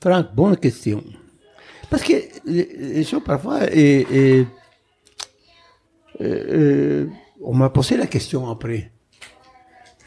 [0.00, 1.02] Franck, bonne question.
[1.90, 4.46] Parce que les choses parfois, et, et,
[6.20, 7.06] euh,
[7.42, 8.92] on m'a posé la question après.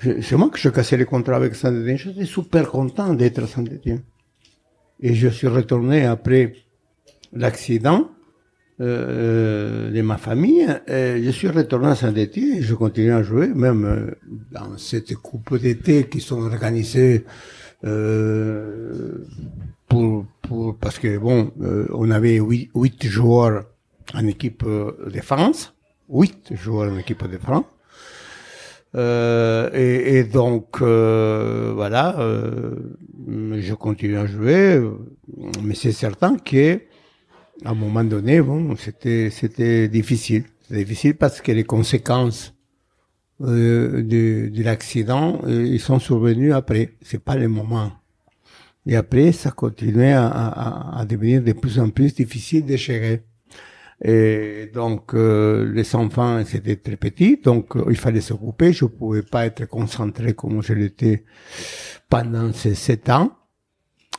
[0.01, 1.97] C'est moi que je cassais les contrats avec Saint-Étienne.
[1.97, 4.01] J'étais super content d'être à Saint-Étienne.
[5.01, 6.53] Et je suis retourné après
[7.33, 8.09] l'accident
[8.81, 10.67] euh, de ma famille.
[10.87, 14.11] Je suis retourné à Saint-Étienne et je continue à jouer, même euh,
[14.51, 17.25] dans cette coupe d'été qui sont organisées
[17.83, 19.25] euh,
[19.89, 23.65] pour, pour, parce que bon, euh, on avait huit, huit, joueurs
[24.13, 25.73] en équipe euh, de France,
[26.07, 27.65] huit joueurs en équipe de France.
[28.95, 32.15] Euh, et, et, donc euh, voilà,
[33.27, 34.81] je continue à jouer,
[35.61, 36.79] mais c'est certain que
[37.65, 42.55] à un moment donné, bon, c'était c'était difficile, difficile parce que les conséquences
[43.39, 44.03] de,
[44.51, 46.93] de l'accident, ils sont survenus après.
[47.01, 47.91] C'est pas le moment
[48.89, 53.21] et après, ça continuait à, à, à, devenir de plus en plus difficile de gérer.
[54.03, 58.73] Et donc, euh, les enfants, c'était très petits, donc euh, il fallait s'occuper.
[58.73, 61.23] Je pouvais pas être concentré comme je l'étais
[62.09, 63.31] pendant ces sept ans.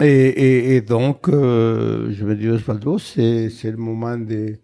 [0.01, 4.61] Et, et, et donc, euh, je me dis, Osvaldo, c'est, c'est le moment de,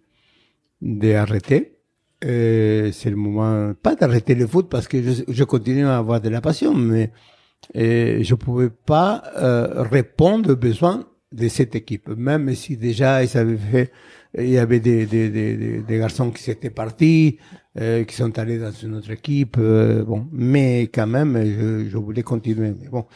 [0.80, 1.78] d'arrêter.
[2.22, 6.28] c'est le moment, pas d'arrêter le foot parce que je, je continue à avoir de
[6.28, 7.10] la passion, mais
[7.74, 13.36] et je pouvais pas euh, répondre aux besoins de cette équipe, même si déjà ils
[13.36, 13.92] avaient fait,
[14.38, 17.38] il y avait des, des, des, des garçons qui s'étaient partis,
[17.78, 21.96] euh, qui sont allés dans une autre équipe, euh, bon, mais quand même, je, je
[21.98, 22.72] voulais continuer.
[22.80, 23.06] Mais bon,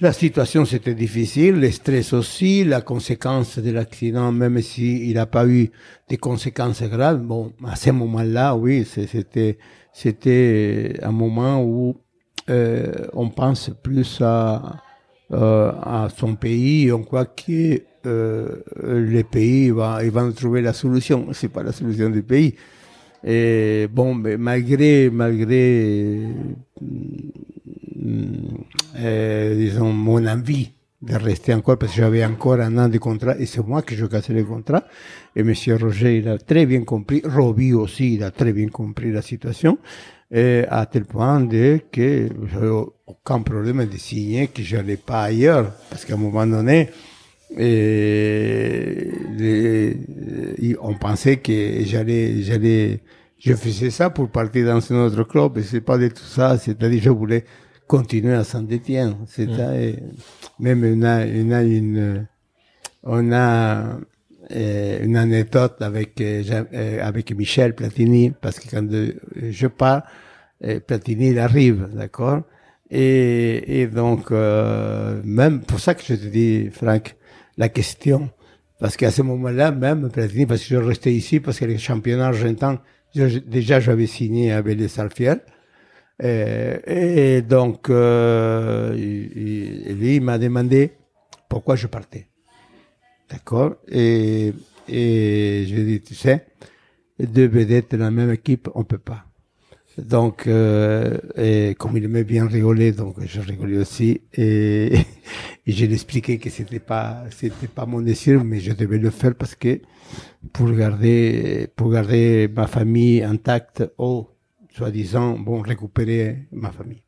[0.00, 5.46] la situation c'était difficile, le stress aussi, la conséquence de l'accident, même s'il n'a pas
[5.46, 5.70] eu
[6.08, 9.58] des conséquences graves, bon, à ce moment-là, oui, c'était
[9.92, 11.96] c'était un moment où
[12.48, 14.82] on pense plus à,
[15.30, 20.00] euh, à son pays, on croit que euh, le pays va,
[20.34, 21.26] trouver la solution.
[21.32, 22.54] C'est pas la solution du pays.
[23.24, 26.22] Et bon, malgré, malgré,
[28.96, 30.70] euh, disons, mon envie
[31.02, 33.96] de rester encore, parce que j'avais encore un an de contrat, et c'est moi qui
[33.96, 34.84] je cassé le contrat.
[35.36, 39.12] Et Monsieur Roger, il a très bien compris, Roby aussi, il a très bien compris
[39.12, 39.78] la situation,
[40.30, 42.70] et à tel point de que j'avais
[43.06, 46.90] aucun problème de signer que je n'allais pas ailleurs, parce qu'à un moment donné,
[47.56, 49.96] et les,
[50.80, 53.00] on pensait que j'allais, j'allais,
[53.38, 56.58] je faisais ça pour partir dans un autre club, et c'est pas de tout ça,
[56.58, 57.44] c'est-à-dire je voulais
[57.86, 59.16] continuer à Saint-Étienne.
[59.26, 59.96] C'est mm.
[60.60, 62.26] même on a, on a une,
[63.02, 63.98] on a
[64.50, 68.88] une anecdote avec euh, euh, avec Michel Platini parce que quand
[69.50, 70.02] je pars,
[70.86, 72.42] Platini il arrive, d'accord?
[72.90, 77.16] Et, et donc même pour ça que je te dis, Franck,
[77.56, 78.30] la question,
[78.80, 82.28] parce qu'à ce moment-là même Platini, parce que je restais ici parce que les championnats
[82.28, 82.80] argentins,
[83.14, 85.40] déjà j'avais signé avec les Salfiel.
[86.20, 90.92] Et, et donc, euh, lui, il m'a demandé
[91.48, 92.26] pourquoi je partais.
[93.30, 94.54] D'accord et,
[94.88, 96.46] et je dit, tu sais,
[97.18, 99.24] deux vedettes dans la même équipe, on peut pas.
[99.98, 104.22] Donc, euh, et comme il aimait bien rigoler, donc je rigolais aussi.
[104.32, 104.92] Et,
[105.66, 108.98] et je lui ai expliqué que c'était pas, c'était pas mon désir, mais je devais
[108.98, 109.80] le faire parce que
[110.52, 114.30] pour garder, pour garder ma famille intacte, oh,
[114.70, 117.02] soi-disant, bon, récupérer ma famille.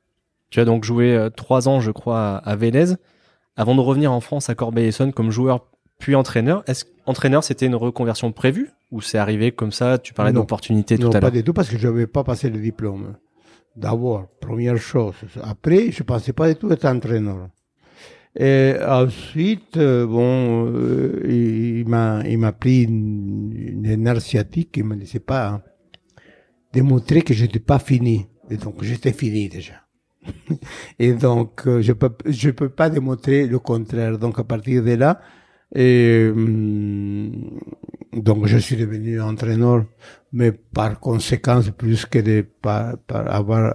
[0.50, 2.94] Tu as donc joué euh, trois ans, je crois, à Vélez,
[3.54, 6.64] avant de revenir en France à Corbeil-Essonne comme joueur puis entraîneur.
[6.66, 11.02] Est-ce entraîneur, c'était une reconversion prévue ou c'est arrivé comme ça Tu parlais d'opportunité tout
[11.02, 11.14] à l'heure?
[11.14, 13.14] Non, pas du tout parce que je n'avais pas passé le diplôme.
[13.76, 15.14] D'abord, première chose.
[15.42, 17.48] Après, je pensais pas du tout être entraîneur.
[18.36, 24.96] Et ensuite, euh, bon, euh, il, m'a, il m'a pris une, une sciatique, il me
[24.96, 25.62] disait pas, hein
[26.72, 28.26] démontrer que je n'étais pas fini.
[28.50, 29.74] Et donc, j'étais fini déjà.
[30.98, 34.18] et donc, euh, je peux, je peux pas démontrer le contraire.
[34.18, 35.20] Donc, à partir de là,
[35.74, 37.60] et, hum,
[38.12, 39.84] donc, je suis devenu entraîneur,
[40.32, 43.74] mais par conséquence, plus que de par, par avoir,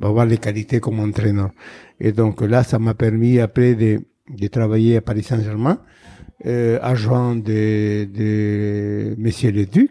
[0.00, 1.50] avoir les qualités comme entraîneur.
[1.98, 5.80] Et donc, là, ça m'a permis après de, de travailler à Paris Saint-Germain,
[6.46, 9.90] euh, adjoint de, de Monsieur le Duc,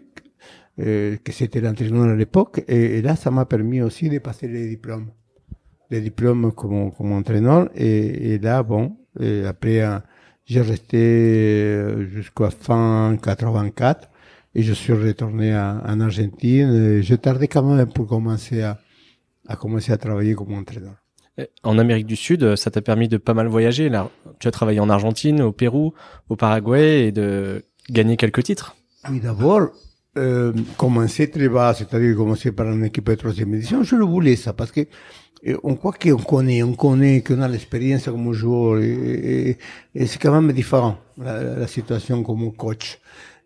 [0.80, 2.64] euh, que c'était l'entraîneur à l'époque.
[2.68, 5.10] Et, là, ça m'a permis aussi de passer les diplômes.
[5.90, 7.68] Les diplômes comme, comme entraîneur.
[7.74, 9.82] Et, et là, bon, et après,
[10.52, 14.08] j'ai resté euh, jusqu'à fin 84
[14.54, 17.00] et je suis retourné en Argentine.
[17.02, 18.78] Je tardais quand même pour commencer à,
[19.48, 20.94] à commencer à travailler comme entraîneur.
[21.62, 23.88] En Amérique du Sud, ça t'a permis de pas mal voyager.
[23.88, 25.94] Là, tu as travaillé en Argentine, au Pérou,
[26.28, 28.76] au Paraguay et de gagner quelques titres.
[29.08, 29.70] Oui, d'abord,
[30.16, 34.36] euh, commencer très bas, c'est-à-dire commencer par une équipe de troisième édition, je le voulais
[34.36, 34.80] ça, parce que
[35.46, 39.58] euh, on croit qu'on connaît, on connaît, qu'on a l'expérience comme joueur, et,
[39.94, 43.00] et, c'est quand même différent, la, la, situation comme coach.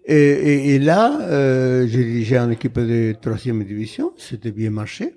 [0.04, 5.14] Et, et là, euh, j'ai dirigé une équipe de troisième division, c'était bien marché.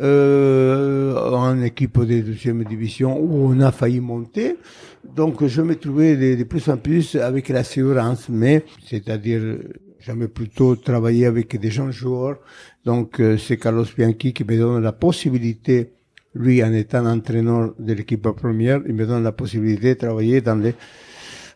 [0.00, 4.56] Euh, en équipe de deuxième division où on a failli monter.
[5.04, 9.58] Donc je me trouvais de, de plus en plus avec l'assurance, mais c'est-à-dire
[10.06, 12.36] J'aime plutôt travailler avec des jeunes joueurs.
[12.84, 15.94] Donc, euh, c'est Carlos Bianchi qui me donne la possibilité,
[16.34, 20.56] lui, en étant entraîneur de l'équipe première, il me donne la possibilité de travailler dans
[20.56, 20.74] les,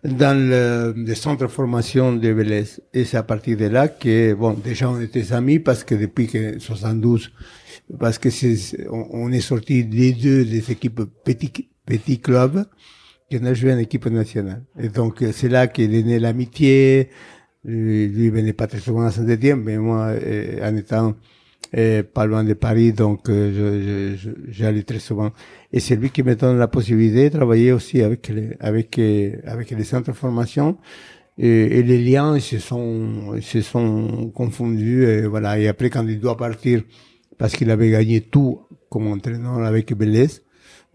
[0.02, 2.64] dans le, les centres de formation de Vélez.
[2.94, 6.26] Et c'est à partir de là que, bon, déjà on était amis parce que depuis
[6.26, 7.30] que 72,
[8.00, 8.56] parce que c'est,
[8.90, 12.64] on, est sorti des deux des équipes petits, petits clubs,
[13.30, 14.64] qu'on a joué en équipe nationale.
[14.80, 17.10] Et donc, c'est là qu'est né l'amitié,
[17.64, 21.14] lui venait pas très souvent à Saint-Étienne, mais moi, euh, en étant
[21.76, 24.16] euh, pas loin de Paris, donc euh,
[24.48, 25.32] j'allais très souvent.
[25.72, 28.98] Et c'est lui qui me donne la possibilité de travailler aussi avec les, avec,
[29.44, 30.78] avec les centres de formation.
[31.36, 35.04] Et, et, les liens se sont, se sont confondus.
[35.04, 35.58] Et voilà.
[35.58, 36.82] Et après, quand il doit partir,
[37.36, 40.26] parce qu'il avait gagné tout comme entraîneur avec Bélez,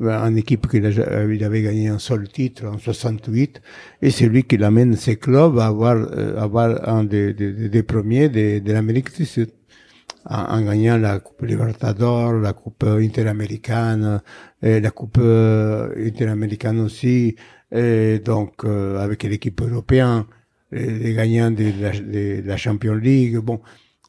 [0.10, 3.62] en équipe qu'il il avait gagné un seul titre en 68
[4.02, 7.84] et c'est lui qui l'amène ses clubs à avoir, euh, avoir un des, des, des
[7.84, 9.50] premiers de, l'Amérique du Sud
[10.26, 14.22] en, gagnant la Coupe Libertador, la Coupe interaméricaine,
[14.62, 17.36] et la Coupe euh, interaméricaine aussi,
[17.70, 20.24] et donc euh, avec l'équipe européenne,
[20.72, 21.92] les gagnants de la,
[22.42, 23.60] de Champions League, bon.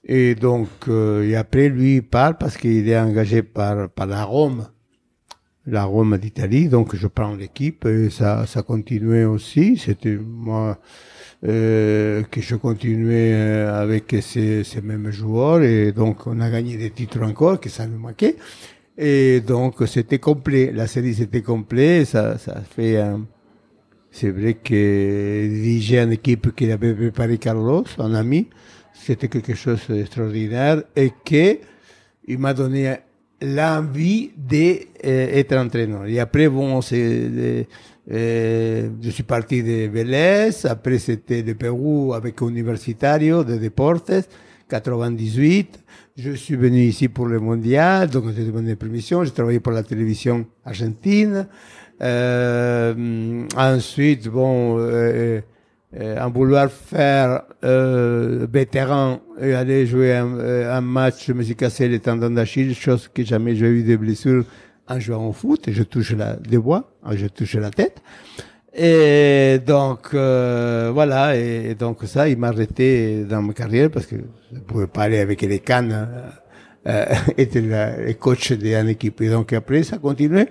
[0.07, 4.66] Et donc, et après, lui, il part parce qu'il est engagé par, par la Rome
[5.67, 6.69] la Rome d'Italie.
[6.69, 9.77] Donc je prends l'équipe et ça, ça continuait aussi.
[9.77, 10.79] C'était moi
[11.47, 16.77] euh, que je continuais euh, avec ces, ces mêmes joueurs et donc on a gagné
[16.77, 18.37] des titres encore, que ça nous manquait.
[18.97, 20.73] Et donc c'était complet.
[20.73, 22.05] La série c'était complet.
[22.05, 23.27] Ça, ça fait un,
[24.15, 28.49] c'est vrai que diriger une équipe qu'il avait préparé Carlos, un ami,
[28.93, 31.59] c'était quelque chose d'extraordinaire et que
[32.27, 32.97] il m'a donné
[33.45, 36.07] l'envie d'être euh, entraîneur.
[36.07, 37.67] Et après, bon, c'est,
[38.11, 44.29] euh, je suis parti de Vélez, après c'était de Pérou avec Universitario de Deportes,
[44.69, 45.81] 98.
[46.17, 49.83] Je suis venu ici pour le mondial, donc j'ai demandé permission, j'ai travaillé pour la
[49.83, 51.47] télévision argentine.
[52.03, 55.41] Euh, ensuite, bon, euh, euh,
[56.01, 61.57] en vouloir faire euh, vétéran et aller jouer un, euh, un, match, je me suis
[61.57, 64.45] cassé les tendons d'Achille, chose que jamais j'ai eu de blessure
[64.89, 65.67] en jouant au foot.
[65.69, 68.03] Je touche la, des bois, je touche la tête.
[68.77, 74.17] Et donc euh, voilà, et, donc ça, il m'a arrêté dans ma carrière parce que
[74.53, 76.09] je pouvais pas aller avec les cannes,
[76.87, 77.05] euh,
[77.39, 79.21] être le coach d'une équipe.
[79.21, 80.47] Et donc après, ça a continué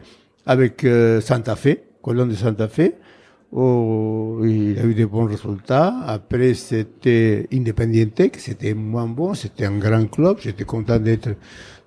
[0.45, 2.93] avec euh, Santa Fe, Colón de Santa Fe,
[3.53, 5.93] où il a eu de bons résultats.
[6.07, 10.37] Après, c'était Independiente, que c'était moins bon, c'était un grand club.
[10.39, 11.29] J'étais content d'être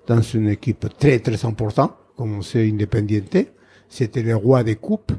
[0.07, 3.47] dans une équipe très, très importante, comme c'est Independiente.
[3.89, 5.11] C'était le roi des coupes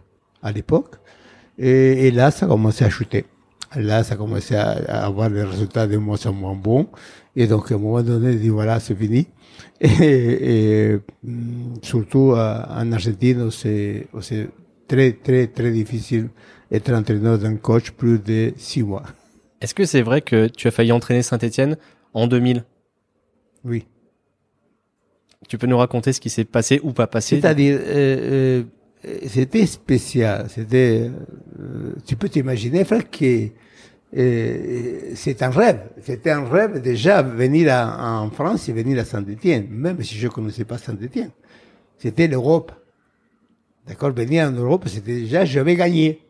[0.42, 0.96] à l'époque.
[1.58, 3.26] Et, là, ça a commencé à chuter.
[3.76, 6.88] Là, ça a commencé à, avoir des résultats de moins en moins bons.
[7.36, 9.26] Et donc, à un moment donné, il dit, voilà, c'est fini.
[9.80, 10.98] Et, et,
[11.82, 14.06] surtout en Argentine, c'est
[14.88, 16.28] très, très, très difficile
[16.70, 19.04] d'être entraîneur d'un coach plus de six mois.
[19.60, 21.76] Est-ce que c'est vrai que tu as failli entraîner Saint-Etienne
[22.14, 22.64] en 2000
[23.64, 23.86] Oui.
[25.48, 28.62] Tu peux nous raconter ce qui s'est passé ou pas passé C'est-à-dire, euh,
[29.04, 30.46] euh, c'était spécial.
[30.48, 31.10] C'était,
[31.60, 33.48] euh, tu peux t'imaginer, frère, que
[34.12, 35.80] c'est un rêve.
[36.02, 40.26] C'était un rêve déjà venir à, en France et venir à Saint-Étienne, même si je
[40.26, 41.30] ne connaissais pas Saint-Étienne.
[41.98, 42.72] C'était l'Europe.
[43.88, 46.20] D'accord Venir en Europe, c'était déjà, j'avais gagné.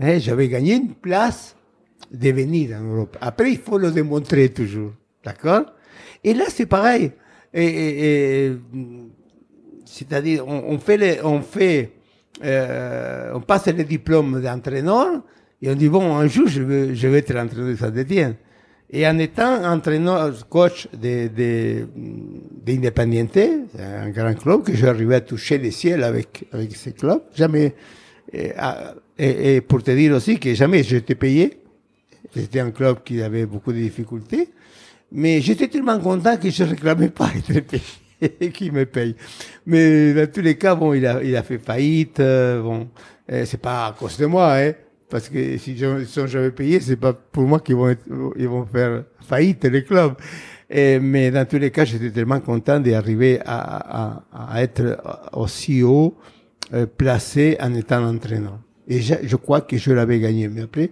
[0.00, 1.54] Hein, j'avais gagné une place
[2.10, 3.16] de venir en Europe.
[3.20, 4.90] Après, il faut le démontrer toujours.
[5.24, 5.66] D'accord?
[6.24, 7.12] Et là, c'est pareil.
[9.84, 11.92] C'est-à-dire, on, fait, les, on fait,
[12.44, 15.22] euh, on passe le diplôme d'entraîneur,
[15.62, 18.34] et on dit, bon, un jour, je vais, je vais être entraîneur de Saint-Étienne.
[18.90, 25.58] Et en étant entraîneur, coach d'Independiente, de, de, un grand club que j'arrivais à toucher
[25.58, 27.74] les ciels avec, avec ce club, jamais,
[28.32, 28.52] et,
[29.18, 31.58] et pour te dire aussi que jamais j'étais payé.
[32.34, 34.48] C'était un club qui avait beaucoup de difficultés.
[35.12, 37.82] Mais j'étais tellement content que je réclamais pas être payé
[38.52, 39.14] qui me paye.
[39.66, 42.20] Mais dans tous les cas, bon, il a, il a fait faillite.
[42.20, 42.88] Euh, bon,
[43.28, 44.72] c'est pas à cause de moi, hein
[45.10, 48.04] parce que si ils sont jamais payés, c'est pas pour moi qu'ils vont, être,
[48.36, 50.14] ils vont faire faillite les clubs.
[50.70, 55.00] Mais dans tous les cas, j'étais tellement content d'arriver à, à, à, être
[55.32, 56.14] aussi haut
[56.74, 58.58] euh, placé en étant entraîneur.
[58.86, 60.48] Et je, je crois que je l'avais gagné.
[60.48, 60.90] Mais après,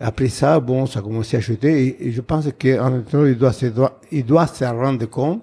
[0.00, 1.98] après ça, bon, ça a commencé à chuter.
[2.00, 3.66] Et, je pense qu'un entraîneur, il doit, se,
[4.10, 5.42] il doit se rendre compte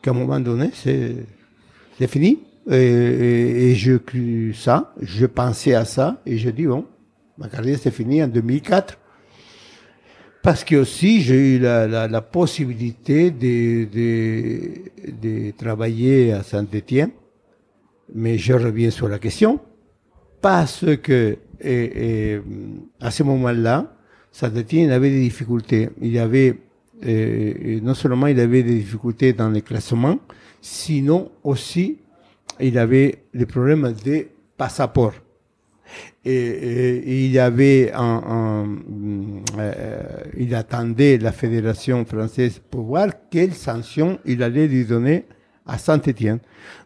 [0.00, 1.16] qu'à un moment donné, c'est,
[1.98, 2.38] c'est fini.
[2.70, 6.84] Et, et, et je cru ça, je pensais à ça, et je dis, bon,
[7.38, 8.98] Ma carrière s'est finie en 2004
[10.42, 14.70] parce que aussi j'ai eu la, la, la, possibilité de, de,
[15.20, 17.10] de travailler à Saint-Étienne,
[18.14, 19.60] mais je reviens sur la question.
[20.40, 21.36] Parce que
[23.00, 23.92] à ce moment-là,
[24.30, 25.90] Saint-Étienne avait des difficultés.
[26.00, 26.56] Il avait
[27.82, 30.18] non seulement il avait des difficultés dans les classements,
[30.62, 31.98] sinon aussi
[32.60, 35.12] il avait des problèmes de passeport
[36.24, 38.66] et, il avait un, un
[39.58, 40.02] euh,
[40.36, 45.24] il attendait la fédération française pour voir quelle sanction il allait lui donner
[45.66, 46.40] à Saint-Étienne.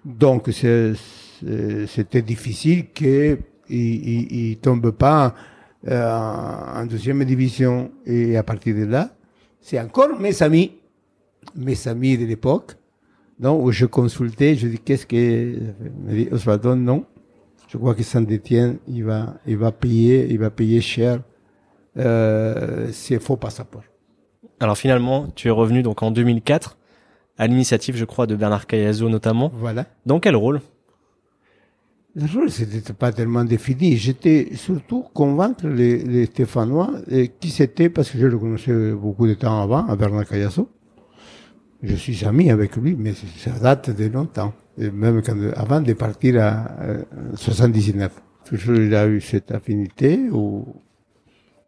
[0.05, 3.39] Donc c'était difficile qu'il
[3.69, 5.35] il, il, tombe pas
[5.89, 7.91] euh, en deuxième division.
[8.07, 9.11] Et à partir de là,
[9.61, 10.73] c'est encore mes amis,
[11.57, 12.73] mes amis de l'époque,
[13.43, 17.07] où je consultais, je dis qu'est-ce que, me dit Osvaldo, non,
[17.71, 21.21] je crois que Saint-Étienne, il va, il va payer, il va payer cher
[21.97, 23.85] euh, ses faux passeports.
[24.59, 26.77] Alors finalement, tu es revenu donc en 2004
[27.39, 29.53] à l'initiative, je crois, de Bernard Cayazo notamment.
[29.55, 29.87] Voilà.
[30.05, 30.61] Dans quel rôle?
[32.17, 33.97] Le rôle, c'était pas tellement défini.
[33.97, 39.29] J'étais surtout convaincre les, les Stéphanois et qui c'était, parce que je le connaissais beaucoup
[39.29, 40.69] de temps avant, à Bernard Cayazo.
[41.85, 44.53] Je suis ami avec lui, mais ça date de longtemps.
[44.79, 47.03] Même quand, avant de partir à euh,
[47.35, 48.13] 79.
[48.45, 50.65] Toujours, il a eu cette affinité où,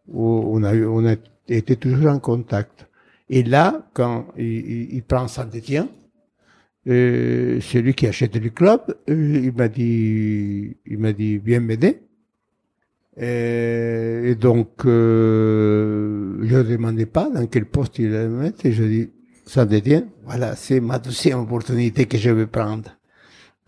[0.09, 1.15] où on, a eu, on a
[1.49, 2.89] été toujours en contact.
[3.29, 5.89] Et là, quand il, prend Saint-Étienne,
[6.89, 12.03] euh, celui qui achète le club, euh, il m'a dit, il m'a dit, viens m'aider.
[13.17, 18.67] Et, et donc, euh, je ne demandais pas dans quel poste il allait me mettre,
[18.67, 19.11] et je dis,
[19.47, 22.91] Saint-Étienne, voilà, c'est ma deuxième opportunité que je vais prendre.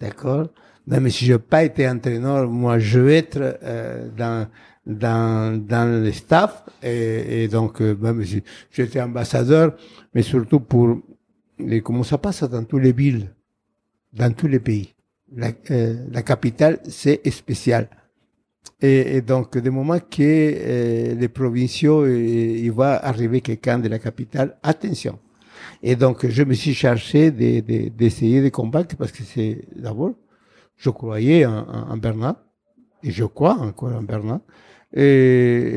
[0.01, 0.49] D'accord?
[0.87, 4.47] Même si je n'ai pas été entraîneur, moi, je vais être euh, dans,
[4.87, 9.75] dans, dans le staff, et, et donc, euh, même si j'étais ambassadeur,
[10.15, 10.99] mais surtout pour
[11.59, 13.33] et comment ça passe dans toutes les villes,
[14.13, 14.95] dans tous les pays.
[15.37, 17.89] La, euh, la capitale, c'est spécial.
[18.81, 23.89] Et, et, donc, du moment que euh, les provinciaux, euh, il va arriver quelqu'un de
[23.89, 25.19] la capitale, attention.
[25.87, 30.15] Et donc, je me suis cherché d'essayer de, de, de, combattre parce que c'est d'abord,
[30.79, 31.59] je croyais en,
[31.91, 32.37] en, Bernard,
[33.03, 34.41] et je crois encore en Bernard,
[34.95, 35.03] et,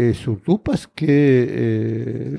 [0.08, 2.38] et surtout parce que euh,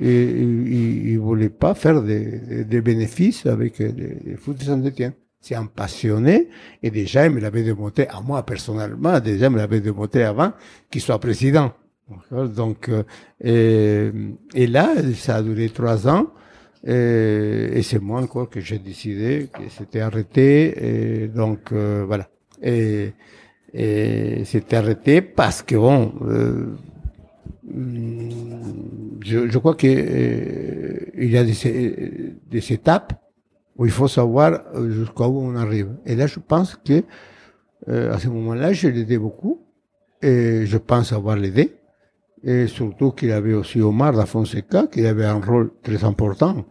[0.00, 5.12] et il ne voulait pas faire des, des bénéfices avec le foot de Saint-Etienne.
[5.38, 6.48] C'est un passionné
[6.82, 10.52] et déjà il me l'avait démontré à moi personnellement, déjà il me l'avait démontré avant
[10.90, 11.72] qu'il soit président.
[12.30, 12.90] Donc,
[13.40, 14.10] et,
[14.54, 16.28] et, là, ça a duré trois ans.
[16.84, 21.22] Et, et c'est moi encore que j'ai décidé que c'était arrêté.
[21.24, 22.28] Et donc, euh, voilà.
[22.62, 23.12] Et,
[23.72, 26.76] et c'était arrêté parce que, bon, euh,
[29.20, 33.14] je, je crois qu'il euh, y a des, des, étapes
[33.76, 34.60] où il faut savoir
[34.90, 35.96] jusqu'à où on arrive.
[36.04, 37.02] Et là, je pense que
[37.88, 39.62] euh, à ce moment-là, je l'aidais beaucoup
[40.20, 41.72] et je pense avoir l'aidé.
[42.44, 46.64] Et surtout qu'il avait aussi Omar da Fonseca, qui avait un rôle très important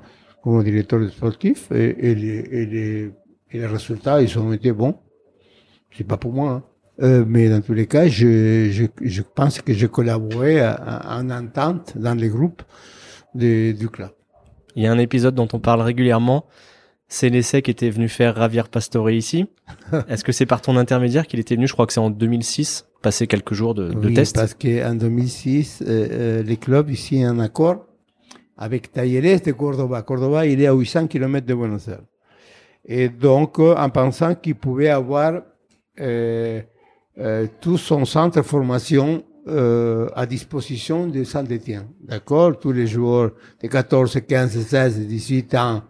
[0.44, 3.12] comme directeur sportif et, et, les, et, les,
[3.52, 4.96] et les résultats, ils ont été bons.
[5.96, 6.52] C'est pas pour moi.
[6.52, 6.64] Hein.
[7.02, 11.98] Euh, mais dans tous les cas, je, je, je pense que j'ai collaboré en entente
[11.98, 12.62] dans les groupes
[13.34, 14.12] de, du club.
[14.76, 16.46] Il y a un épisode dont on parle régulièrement.
[17.08, 19.48] C'est l'essai qui était venu faire Ravier Pastore ici.
[20.08, 21.68] Est-ce que c'est par ton intermédiaire qu'il était venu?
[21.68, 24.36] Je crois que c'est en 2006, passer quelques jours de, de oui, test.
[24.36, 27.86] parce qu'en 2006, euh, euh, les clubs ici un accord
[28.58, 30.02] avec Talleres de Cordoba.
[30.04, 32.04] Cordoba, il est à 800 km de Buenos Aires.
[32.86, 35.42] Et donc, euh, en pensant qu'il pouvait avoir
[36.00, 36.62] euh,
[37.20, 41.88] euh, tout son centre de formation euh, à disposition de Saint-Étienne.
[42.02, 42.58] D'accord?
[42.60, 43.32] Tous les joueurs
[43.62, 45.82] de 14, 15, 16, 18 ans,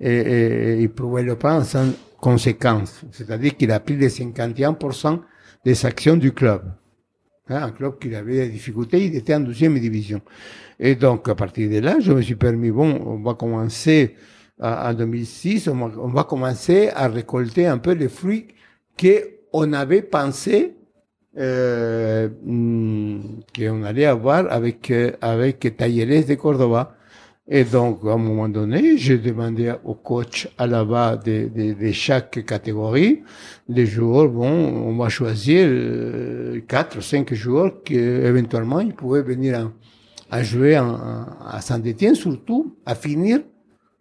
[0.00, 1.86] et, et, ils pouvaient le prendre sans
[2.20, 3.02] conséquence.
[3.12, 5.20] C'est-à-dire qu'il a pris les 51%
[5.64, 6.62] des actions du club.
[7.48, 10.20] Hein, un club qui avait des difficultés, il était en deuxième division.
[10.78, 14.14] Et donc, à partir de là, je me suis permis, bon, on va commencer
[14.60, 18.48] en 2006, on va, commencer à récolter un peu les fruits
[18.98, 20.74] qu'on avait pensé
[21.38, 22.28] euh,
[23.56, 26.96] qu'on allait avoir avec, avec Talleres de Cordoba.
[27.52, 31.72] Et donc, à un moment donné, j'ai demandé au coach à la bas de, de,
[31.72, 33.24] de, chaque catégorie,
[33.68, 39.58] les joueurs, bon, on va choisir euh, quatre cinq joueurs qui, éventuellement, ils pouvaient venir
[40.30, 40.94] à, à jouer en,
[41.44, 43.40] à Saint-Étienne, surtout à finir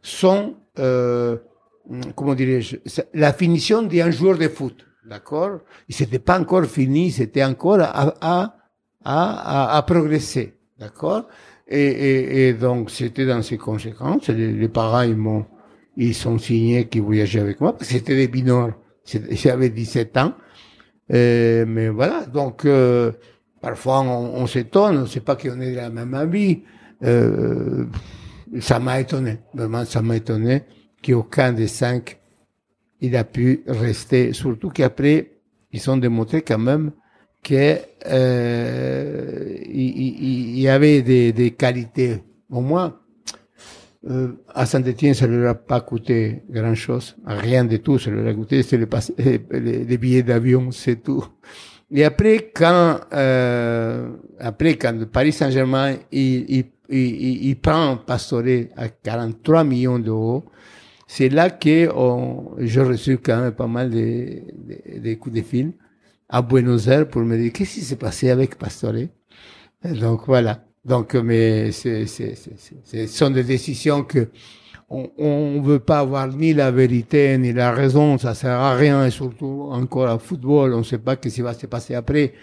[0.04, 1.38] son, euh,
[2.16, 2.78] comment dirais-je,
[3.16, 4.86] la finition d'un joueur de foot.
[5.10, 5.62] D'accord?
[5.88, 8.58] Il s'était pas encore fini, c'était encore à, à,
[9.04, 10.54] à, à, progresser.
[10.78, 11.26] D'accord?
[11.70, 14.28] Et, et, et, donc, c'était dans ces conséquences.
[14.30, 15.18] Les, les parents, ils
[15.98, 18.74] ils sont signés qu'ils voyageaient avec moi, c'était des binômes.
[19.32, 20.34] J'avais 17 ans.
[21.12, 23.12] Euh, mais voilà, donc, euh,
[23.62, 26.64] parfois, on, on s'étonne, on ne sait pas qu'on est de la même avis.
[27.04, 27.86] Euh,
[28.60, 29.40] ça m'a étonné.
[29.54, 30.64] Vraiment, ça m'a étonné
[31.04, 32.20] qu'aucun des cinq
[33.02, 35.32] il a pu rester, surtout qu'après,
[35.72, 36.92] ils ont démontré quand même
[37.44, 42.24] que euh, il, y avait des, des, qualités.
[42.50, 43.00] Au moins,
[44.10, 48.28] euh, à Saint-Etienne, ça ne leur a pas coûté grand-chose, rien de tout, ça leur
[48.28, 48.88] a coûté, c'est les,
[49.52, 51.26] les, les, billets d'avion, c'est tout.
[51.92, 54.10] Et après, quand, euh,
[54.40, 58.44] après, quand Paris Saint-Germain, il, il, il, il, prend Pastore
[58.78, 60.46] à 43 millions d'euros,
[61.08, 65.42] c'est là que on, j'ai reçu quand même pas mal de, de, de, coups de
[65.42, 65.74] fil
[66.30, 68.94] à Buenos Aires pour me dire qu'est-ce qui s'est passé avec Pastore?
[69.84, 70.64] Donc voilà.
[70.86, 72.06] Donc, mais ce
[73.08, 74.30] sont des décisions que
[74.90, 79.06] on, on veut pas avoir ni la vérité ni la raison, ça sert à rien
[79.06, 82.34] et surtout encore au football, on sait pas ce qui va se passer après.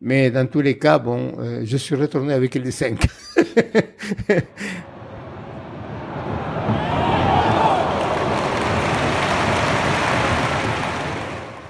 [0.00, 3.06] Mais dans tous les cas, bon, euh, je suis retourné avec les cinq.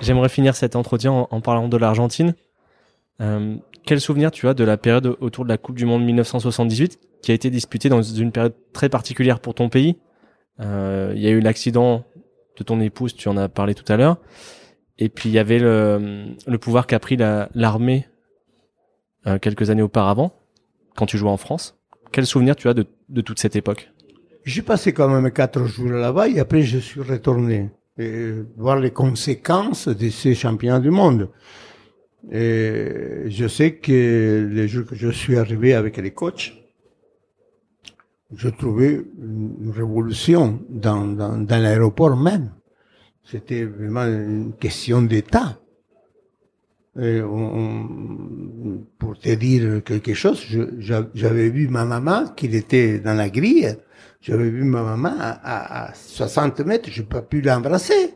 [0.01, 2.35] J'aimerais finir cet entretien en, parlant de l'Argentine.
[3.21, 6.99] Euh, quel souvenir tu as de la période autour de la Coupe du Monde 1978
[7.23, 9.97] qui a été disputée dans une période très particulière pour ton pays?
[10.61, 12.05] Euh, Il y a eu l'accident
[12.57, 14.17] de ton épouse, tu en as parlé tout à l'heure.
[14.99, 18.09] Et puis il y avait le, le pouvoir qu'a pris l'armée
[19.27, 20.33] euh, quelques années auparavant,
[20.97, 21.79] quand tu jouais en France.
[22.11, 23.91] Quel souvenir tu as de, de toute cette époque?
[24.45, 27.71] J'ai passé quand même quatre jours là-bas et après je suis retourné
[28.57, 31.29] voir les conséquences de ces championnats du monde.
[32.31, 36.53] Et je sais que les jours que je suis arrivé avec les coachs,
[38.35, 42.51] je trouvais une révolution dans, l'aéroport même.
[43.25, 45.59] C'était vraiment une question d'État.
[49.11, 50.41] Pour te dire quelque chose,
[51.15, 53.77] j'avais vu ma maman qui était dans la grille.
[54.21, 58.15] J'avais vu ma maman à, à, 60 mètres, je n'ai pas pu l'embrasser.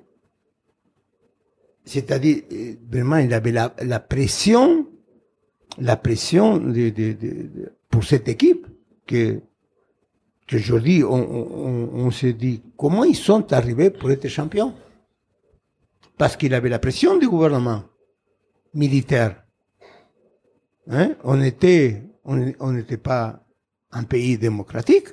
[1.84, 2.42] C'est-à-dire,
[2.88, 4.86] vraiment, il avait la, pression,
[5.78, 8.68] la pression de, pour cette équipe
[9.04, 9.40] que
[10.48, 14.72] qu'aujourd'hui on, on, on se dit comment ils sont arrivés pour être champions?
[16.18, 17.82] Parce qu'il avait la pression du gouvernement
[18.74, 19.43] militaire.
[20.88, 21.16] Hein?
[21.24, 23.44] On était, on n'était pas
[23.92, 25.08] un pays démocratique,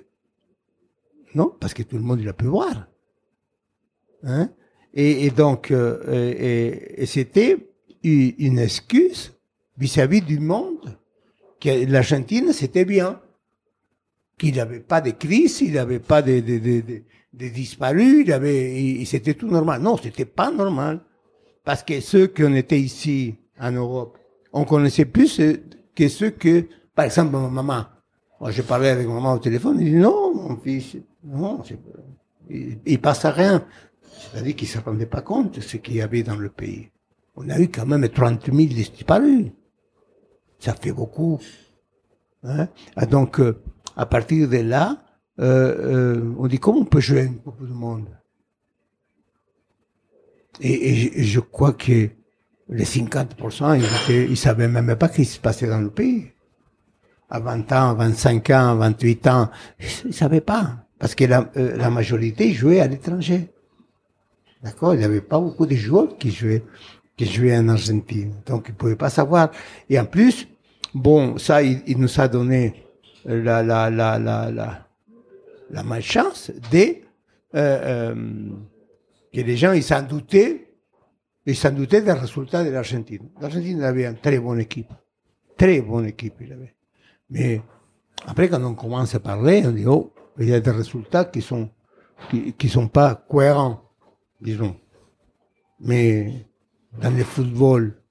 [1.33, 2.87] non, parce que tout le monde il a pu voir.
[4.23, 4.49] Hein?
[4.93, 7.71] Et, donc, euh, c'était
[8.03, 9.33] une excuse
[9.77, 10.97] vis-à-vis du monde
[11.61, 13.21] que l'Argentine c'était bien,
[14.37, 19.05] qu'il n'y avait pas de crise, il n'y avait pas de, de, disparus, il avait,
[19.05, 19.81] c'était tout normal.
[19.81, 20.99] Non, c'était pas normal,
[21.63, 24.17] parce que ceux qui ont été ici en Europe,
[24.53, 25.41] on connaissait plus
[25.95, 27.85] que ceux que, par exemple, ma maman.
[28.39, 31.61] Moi, je parlais avec maman au téléphone, il dit non, mon fils, non,
[32.49, 33.65] il, il passe à rien.
[34.01, 36.89] C'est-à-dire qu'ils ne se rendaient pas compte de ce qu'il y avait dans le pays.
[37.35, 39.51] On a eu quand même 30 000 disparus.
[40.59, 41.39] Ça fait beaucoup.
[42.43, 42.67] Hein?
[42.95, 43.61] Ah, donc, euh,
[43.95, 45.03] à partir de là,
[45.39, 48.07] euh, euh, on dit comment on peut jouer Coupe du Monde?
[50.59, 52.09] Et, je crois que
[52.71, 56.31] les 50%, ils, ne savaient même pas ce qui se passait dans le pays.
[57.29, 59.49] À 20 ans, 25 ans, 28 ans,
[59.79, 60.85] ils ne savaient pas.
[60.97, 63.49] Parce que la, la majorité jouait à l'étranger.
[64.63, 64.93] D'accord?
[64.93, 66.63] Il n'y avait pas beaucoup de joueurs qui jouaient,
[67.17, 68.35] qui jouaient en Argentine.
[68.45, 69.51] Donc, ils ne pouvaient pas savoir.
[69.89, 70.47] Et en plus,
[70.93, 72.85] bon, ça, il, il nous a donné
[73.25, 74.87] la, la, la, la, la,
[75.69, 76.95] la malchance de, euh,
[77.55, 78.15] euh,
[79.33, 80.70] que les gens, ils s'en doutaient,
[81.45, 83.29] ils s'en doutaient des résultats de l'Argentine.
[83.39, 84.91] L'Argentine avait une très bonne équipe.
[85.57, 86.75] Très bonne équipe, il avait.
[87.29, 87.61] Mais
[88.25, 91.41] après, quand on commence à parler, on dit, oh, il y a des résultats qui
[91.41, 91.69] sont,
[92.29, 93.91] qui, qui sont pas cohérents
[94.41, 94.75] disons.
[95.79, 96.45] Mais
[96.99, 98.01] dans le football,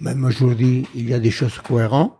[0.00, 2.16] même aujourd'hui, il y a des choses cohérentes.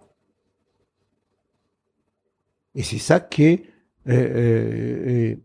[2.75, 3.59] Et c'est ça que euh,
[4.09, 5.37] euh,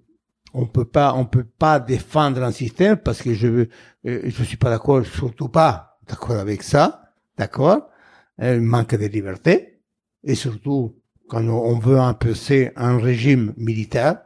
[0.54, 3.70] on peut pas, on peut pas défendre un système parce que je veux,
[4.06, 7.90] euh, je suis pas d'accord, surtout pas d'accord avec ça, d'accord?
[8.38, 9.80] Un manque de liberté
[10.24, 10.96] et surtout
[11.28, 14.22] quand on veut imposer un régime militaire,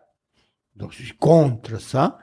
[0.75, 2.19] donc je suis contre ça.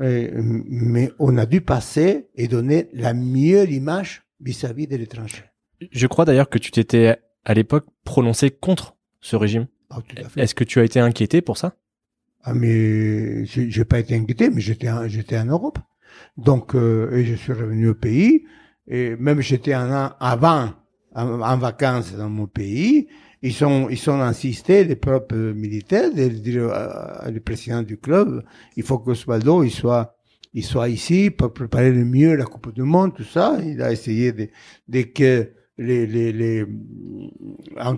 [0.00, 5.42] Euh, mais on a dû passer et donner la meilleure image vis-à-vis de l'étranger.
[5.90, 9.66] Je crois d'ailleurs que tu t'étais à l'époque prononcé contre ce régime.
[9.90, 9.98] Ah,
[10.36, 11.74] Est-ce que tu as été inquiété pour ça?
[12.42, 15.78] Ah mais j'ai pas été inquiété, mais j'étais j'étais en Europe.
[16.36, 18.44] Donc euh, et je suis revenu au pays
[18.88, 20.72] et même j'étais en avant
[21.14, 23.08] en, vacances dans mon pays
[23.42, 26.70] ils ont, ils ont insisté, les propres militaires, de dire
[27.26, 28.44] le président du club,
[28.76, 30.16] il faut que Osvaldo, il soit,
[30.52, 33.56] il soit ici pour préparer le mieux la Coupe du Monde, tout ça.
[33.64, 34.48] Il a essayé de,
[34.88, 36.66] de que les, les, les,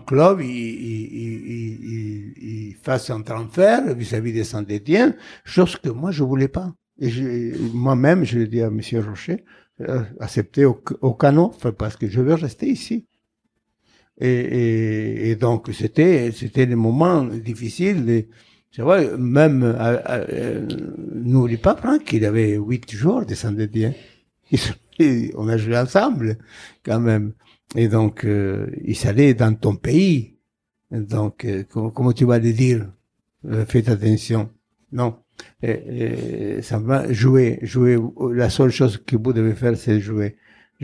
[0.07, 2.35] club, il, il, il,
[2.71, 6.73] il fasse un transfert vis-à-vis de Saint-Étienne, chose que moi, je voulais pas.
[7.01, 7.11] Et
[7.75, 9.45] moi-même, je l'ai dit à Monsieur Rocher,
[9.81, 13.07] euh, accepter au, au canon, parce que je veux rester ici.
[14.21, 18.05] Et, et, et donc c'était c'était des moments difficiles.
[18.05, 18.27] De,
[18.71, 20.67] c'est vrai, même euh, euh,
[21.15, 23.95] n'oublie pas Franck, il avait huit jours de Saint-Étienne.
[25.35, 26.37] On a joué ensemble
[26.85, 27.33] quand même.
[27.77, 30.37] Et donc euh, il s'allait dans ton pays.
[30.91, 32.91] Donc euh, comment, tu vas le dire?
[33.47, 34.51] Euh, Faites attention.
[34.93, 35.17] Non.
[35.63, 35.71] Et,
[36.59, 37.99] et ça va jouer, jouer.
[38.33, 40.37] La seule chose que vous devez faire, c'est jouer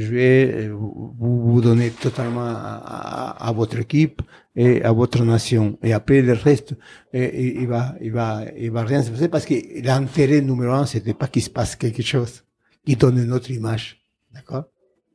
[0.06, 4.22] vais euh, vous, vous donner totalement à, à, à, votre équipe
[4.54, 5.78] et à votre nation.
[5.82, 6.74] Et après, le reste,
[7.12, 11.14] il va, il va, il va rien se passer parce que l'intérêt numéro un, c'était
[11.14, 12.44] pas qu'il se passe quelque chose
[12.84, 14.64] qui donne une autre image D'accord?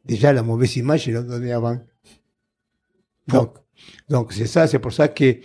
[0.05, 1.79] Déjà, la mauvaise image, il l'a donnée avant.
[3.27, 3.55] Donc,
[4.09, 5.37] donc c'est ça, c'est pour ça que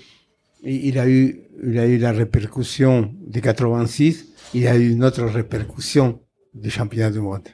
[0.63, 5.23] il a eu, il a eu la répercussion de 86, il a eu une autre
[5.23, 6.21] répercussion
[6.55, 7.49] du championnat du monde.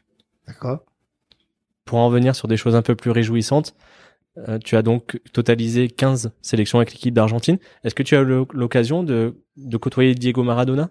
[0.46, 0.84] D'accord?
[1.84, 3.74] Pour en venir sur des choses un peu plus réjouissantes,
[4.48, 7.58] euh, tu as donc totalisé 15 sélections avec l'équipe d'Argentine.
[7.84, 10.90] Est-ce que tu as eu l'occasion de, de côtoyer Diego Maradona?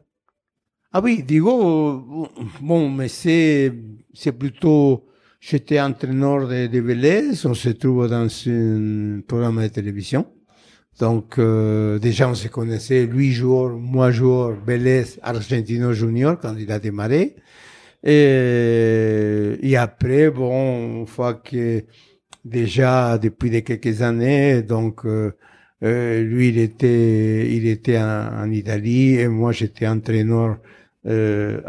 [0.91, 2.29] Ah oui, Diego,
[2.61, 3.73] bon, mais c'est,
[4.13, 5.07] c'est plutôt,
[5.45, 10.25] j'étais entraîneur de, de Vélez, on se trouve dans un programme de télévision.
[10.99, 16.71] Donc, euh, déjà, on se connaissait, lui joueur, moi joueur, Vélez, Argentino Junior, quand il
[16.71, 17.35] a démarré.
[18.03, 21.83] Et, et après, bon, une fois que,
[22.45, 24.61] déjà depuis quelques années.
[24.61, 25.31] Donc, euh,
[25.83, 30.59] euh, lui, il était, il était en Italie et moi, j'étais entraîneur
[31.05, 31.61] euh,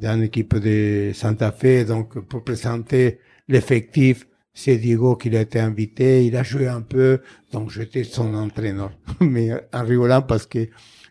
[0.00, 1.86] dans l'équipe de Santa Fe.
[1.86, 3.18] Donc, pour présenter
[3.48, 6.26] l'effectif, c'est Diego qui l'a été invité.
[6.26, 7.20] Il a joué un peu,
[7.52, 8.92] donc j'étais son entraîneur.
[9.20, 10.68] Mais en rigolant parce que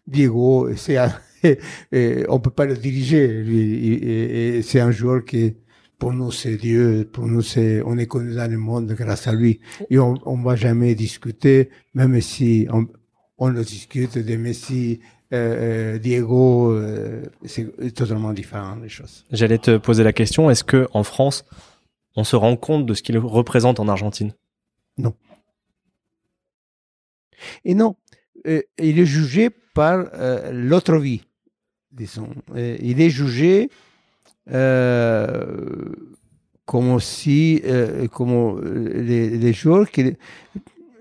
[0.07, 0.97] Diego, c'est
[2.29, 3.27] on peut pas le diriger.
[3.27, 5.55] Lui, c'est un joueur qui
[6.01, 7.07] pour nous, c'est Dieu.
[7.13, 9.59] Pour nous, c'est, on est connu dans le monde grâce à lui.
[9.91, 12.87] Et on, on va jamais discuter, même si on,
[13.37, 14.99] on le discute de Messi,
[15.33, 19.25] euh, euh Diego, euh, c'est totalement différent les choses.
[19.31, 21.45] J'allais te poser la question, est-ce que en France,
[22.15, 24.33] on se rend compte de ce qu'il représente en Argentine?
[24.97, 25.13] Non.
[27.63, 27.95] Et non,
[28.47, 30.05] euh, il est jugé par
[30.51, 31.23] l'autre vie,
[31.91, 32.29] disons.
[32.55, 33.69] il est jugé
[36.65, 37.63] comme si,
[38.11, 38.61] comme
[38.93, 40.13] les, les joueurs qui,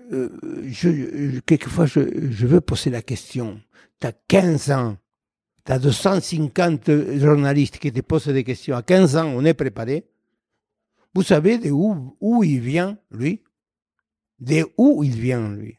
[0.09, 1.99] je, quelquefois, je,
[2.31, 3.59] je veux poser la question.
[4.01, 4.97] Tu as 15 ans,
[5.63, 6.89] tu as 250
[7.19, 8.75] journalistes qui te posent des questions.
[8.75, 10.09] À 15 ans, on est préparé.
[11.13, 13.43] Vous savez de où, il vient, lui?
[14.39, 15.77] De où il vient, lui?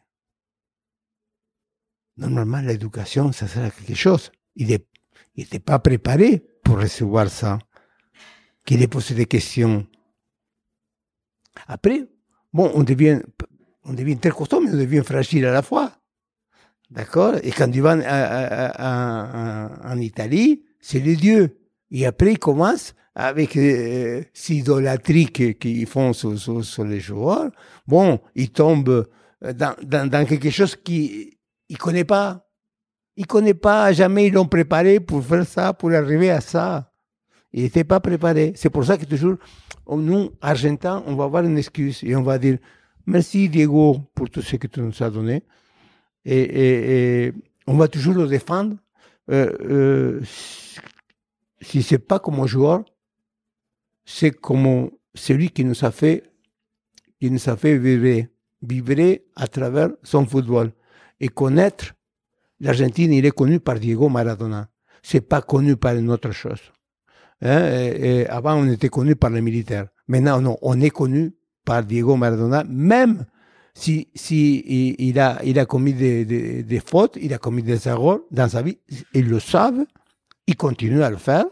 [2.17, 4.31] Normalement, l'éducation, ça sert à quelque chose.
[4.55, 4.69] Il
[5.37, 7.59] n'était pas préparé pour recevoir ça,
[8.65, 9.85] qu'il ait posé des questions.
[11.67, 12.09] Après,
[12.53, 13.21] bon, on devient,
[13.83, 15.99] on devient très costaud, mais on devient fragile à la fois.
[16.93, 17.37] D'accord?
[17.43, 18.03] Et quand ils vont
[19.89, 21.59] en Italie, c'est les dieux.
[21.91, 27.51] Et après, ils commencent avec euh, cette idolâtrie qu'ils font sur, sur, sur, les joueurs.
[27.87, 29.07] Bon, ils tombent
[29.43, 31.33] dans, dans, dans quelque chose qu'ils
[31.71, 32.47] ne connaissent pas.
[33.17, 36.91] Il connaît pas, jamais ils l'ont préparé pour faire ça, pour arriver à ça.
[37.53, 38.53] Il n'était pas préparé.
[38.57, 39.37] C'est pour ça que toujours,
[39.89, 42.59] nous, Argentins, on va avoir une excuse et on va dire
[43.07, 45.43] merci Diego pour tout ce que tu nous as donné.
[46.25, 47.33] Et,
[47.67, 48.77] on va toujours le défendre.
[49.31, 50.21] Euh, euh,
[51.61, 52.85] si c'est pas comme joueur,
[54.05, 56.25] c'est comme celui qui nous a fait,
[57.21, 58.27] qui nous a fait vivre,
[58.63, 60.73] vivre à travers son football
[61.21, 61.95] et connaître
[62.61, 64.69] l'Argentine, il est connu par Diego Maradona.
[65.03, 66.61] C'est pas connu par une autre chose.
[67.43, 68.25] Hein?
[68.29, 69.89] Avant, on était connu par les militaires.
[70.09, 71.33] Maintenant, on est connu
[71.65, 73.25] par Diego Maradona, même
[73.75, 76.25] si, si il, a, il a commis des,
[76.63, 78.79] des, fautes, il a commis des erreurs dans sa vie,
[79.15, 79.85] ils le savent,
[80.47, 81.47] ils continuent à le faire.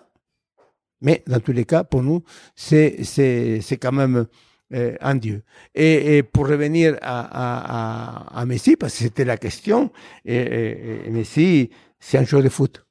[1.01, 2.23] Mais dans tous les cas, pour nous,
[2.55, 4.27] c'est, c'est, c'est quand même
[4.75, 5.43] euh, en Dieu.
[5.75, 9.91] Et, pour revenir à, à, à, Messi, parce que c'était la question,
[10.27, 12.85] et, et Messi, c'est un joueur de foot.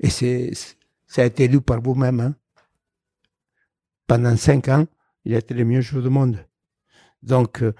[0.00, 0.50] Et c'est,
[1.06, 2.20] ça a été lu par vous-même.
[2.20, 2.34] Hein.
[4.08, 4.86] Pendant cinq ans,
[5.24, 6.44] il a été le meilleur joueur du monde.
[7.22, 7.72] Donc, euh,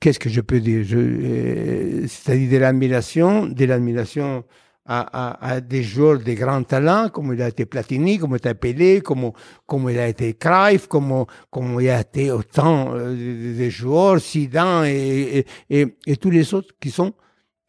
[0.00, 0.84] qu'est-ce que je peux dire?
[0.92, 4.44] Euh, C'est-à-dire de l'admiration, de l'admiration
[4.86, 8.46] à, à, à, des joueurs de grands talents, comme il a été Platini, comme il
[8.46, 9.30] a été Pelé, comme,
[9.66, 14.18] comme il a été Cruyff, comme, comme il a été autant euh, de, de, joueurs,
[14.18, 17.12] Zidane et, et, et, et, tous les autres qui sont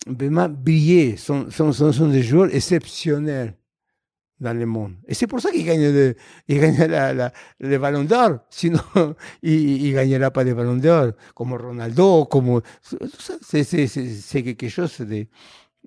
[0.08, 3.54] vraiment brillés, sont, sont, sont, sont des joueurs exceptionnels
[4.42, 4.96] dans le monde.
[5.08, 6.16] Et c'est pour ça qu'il gagne, le,
[6.48, 8.39] il gagne la, le ballon d'or.
[8.50, 8.82] Sinon,
[9.44, 11.12] il ne gagnera pas de ballon d'or.
[11.36, 12.62] Comme Ronaldo, comme...
[13.42, 15.28] C'est quelque chose de,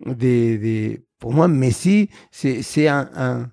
[0.07, 3.51] de, de pour moi, Messi, c'est un, un,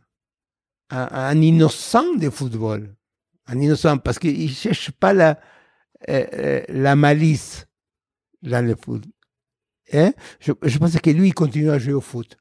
[0.89, 2.95] un, innocent de football.
[3.47, 5.39] Un innocent, parce qu'il ne cherche pas la,
[6.09, 7.65] euh, la malice
[8.43, 9.03] dans le foot.
[9.93, 10.13] Hein?
[10.39, 12.37] Je, je pense que lui, il continue à jouer au foot.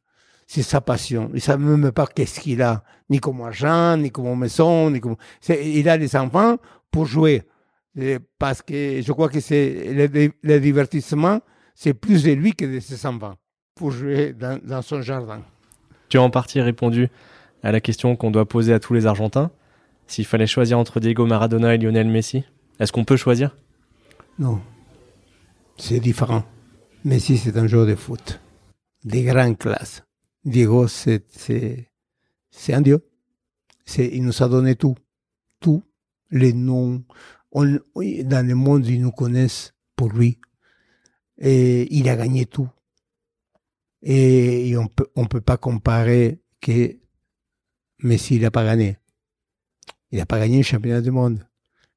[0.53, 1.28] C'est sa passion.
[1.28, 5.01] Il ne sait même pas qu'est-ce qu'il a, ni comme argent, ni comme maison, ni
[5.01, 5.14] comme...
[5.48, 6.57] Il a des enfants
[6.90, 7.44] pour jouer.
[8.36, 11.38] Parce que je crois que c'est le, le divertissement,
[11.76, 13.36] c'est plus de lui que de ses enfants
[13.76, 15.40] pour jouer dans, dans, son jardin.
[16.09, 17.11] Tu as en partie répondu
[17.62, 19.53] à la question qu'on doit poser à tous les Argentins.
[20.09, 22.42] S'il fallait choisir entre Diego Maradona et Lionel Messi,
[22.80, 23.57] est-ce qu'on peut choisir?
[24.36, 24.61] Non.
[25.76, 26.42] C'est différent.
[27.05, 28.40] Messi, c'est un joueur de foot.
[29.05, 30.03] Des grandes classes.
[30.45, 31.22] Diego, c'est,
[32.68, 33.07] un dieu.
[33.99, 34.97] Il nous a donné tout.
[35.61, 35.82] Tout.
[36.30, 37.05] Les noms.
[37.53, 40.41] On, dans le monde, ils nous connaissent pour lui.
[41.38, 42.68] Et il a gagné tout.
[44.03, 46.97] Et, et on peut, on peut pas comparer que
[48.03, 48.97] Messi, n'a pas gagné.
[50.11, 51.47] Il n'a pas gagné le championnat du monde.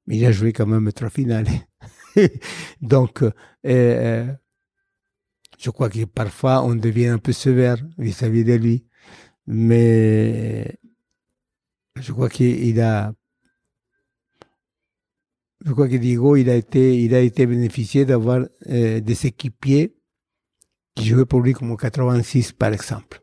[0.06, 1.48] Mais il a joué quand même trois finales.
[2.82, 3.32] Donc, euh,
[3.66, 4.34] euh,
[5.64, 8.86] je crois que parfois on devient un peu sévère vis-à-vis de lui.
[9.48, 10.78] Mais
[11.96, 13.14] je crois qu'il a.
[15.66, 19.96] Je crois que Diego, il a été, il a été bénéficié d'avoir euh, des équipiers
[20.96, 23.22] qui jouaient pour lui comme 86, par exemple.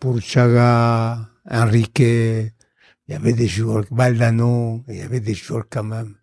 [0.00, 2.50] Pour Chaga, Enrique, il
[3.08, 6.16] y avait des joueurs, Valdano, il y avait des joueurs quand même,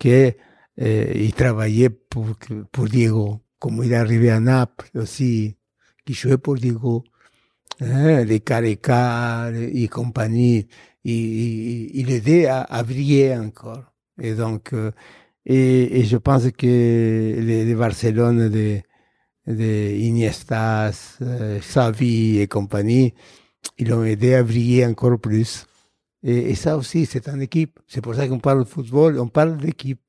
[0.00, 0.32] qui
[0.80, 1.30] euh,
[2.72, 3.45] pour Diego.
[3.58, 5.56] Comme il est arrivé à Naples aussi,
[6.04, 7.04] qui jouait pour Diego.
[7.80, 10.66] Hein, les Careca et compagnie,
[11.04, 13.84] il, aidait à, briller encore.
[14.20, 14.90] Et donc, euh,
[15.44, 18.80] et, je pense que les, les Barcelone de,
[19.46, 23.14] de Iniestas, euh, Xavi et compagnie,
[23.78, 25.66] ils l'ont aidé à briller encore plus.
[26.22, 27.78] Et, et ça aussi, c'est une équipe.
[27.86, 30.00] C'est pour ça qu'on parle de football, on parle d'équipe.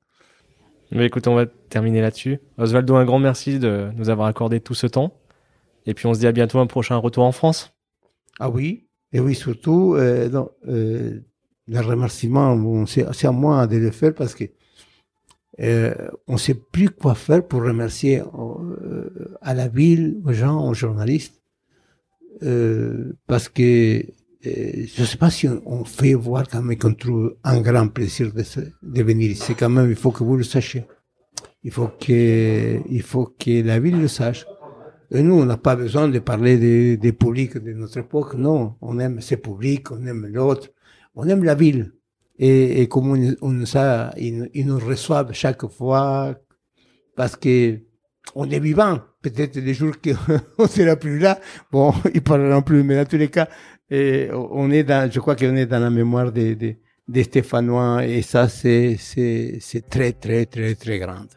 [0.92, 2.40] Mais écoute, on va terminer là-dessus.
[2.58, 5.14] Osvaldo, un grand merci de nous avoir accordé tout ce temps.
[5.86, 7.74] Et puis on se dit à bientôt un prochain retour en France.
[8.40, 11.22] Ah oui, et oui, surtout, euh, non, euh,
[11.68, 14.46] le remerciement, c'est à moi de le faire parce que
[15.60, 15.94] euh,
[16.28, 18.22] on ne sait plus quoi faire pour remercier
[19.42, 21.42] à la ville, aux gens, aux journalistes,
[23.28, 24.04] parce que
[24.86, 28.32] je ne sais pas si on, fait voir quand même qu'on trouve un grand plaisir
[28.34, 29.54] de, venir ici.
[29.56, 30.86] Quand même, il faut que vous le sachiez.
[31.64, 34.46] Il faut que, il faut que la ville le sache.
[35.12, 38.36] Et nous, on n'a pas besoin de parler des, des publics de notre époque.
[38.36, 40.70] Non, on aime ces publics, on aime l'autre,
[41.16, 41.94] on aime la ville.
[42.40, 46.36] Et, et comme on, on ça, ils, nous reçoivent chaque fois
[47.16, 47.80] parce que
[48.36, 49.00] on est vivant.
[49.22, 51.40] Peut-être les jours qu'on sera plus là,
[51.72, 53.50] bon, ils parleront plus, mais dans tous les cas,
[53.90, 56.78] et on est je crois qu'on est dans la mémoire des,
[57.24, 61.30] Stéphanois et ça, c'est, c'est, c'est très, très, très, très grande.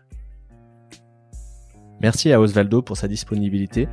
[2.01, 3.87] Merci à Osvaldo pour sa disponibilité.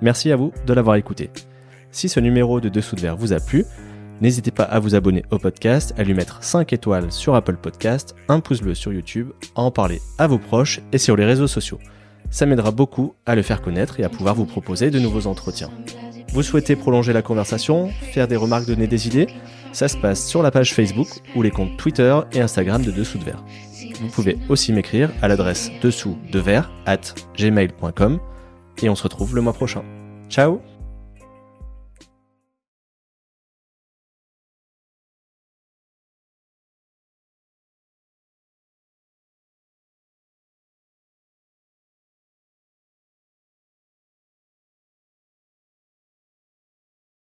[0.00, 1.30] Merci à vous de l'avoir écouté.
[1.92, 3.64] Si ce numéro de Dessous de Verre vous a plu,
[4.20, 8.14] n'hésitez pas à vous abonner au podcast, à lui mettre 5 étoiles sur Apple Podcast,
[8.28, 11.46] un pouce bleu sur YouTube, à en parler à vos proches et sur les réseaux
[11.46, 11.78] sociaux.
[12.30, 15.70] Ça m'aidera beaucoup à le faire connaître et à pouvoir vous proposer de nouveaux entretiens.
[16.32, 19.26] Vous souhaitez prolonger la conversation, faire des remarques, donner des idées
[19.72, 23.18] Ça se passe sur la page Facebook ou les comptes Twitter et Instagram de Dessous
[23.18, 23.44] de Verre.
[24.00, 27.00] Vous pouvez aussi m'écrire à l'adresse dessous de verre at
[27.36, 28.18] gmail.com
[28.82, 29.82] et on se retrouve le mois prochain.
[30.28, 30.60] Ciao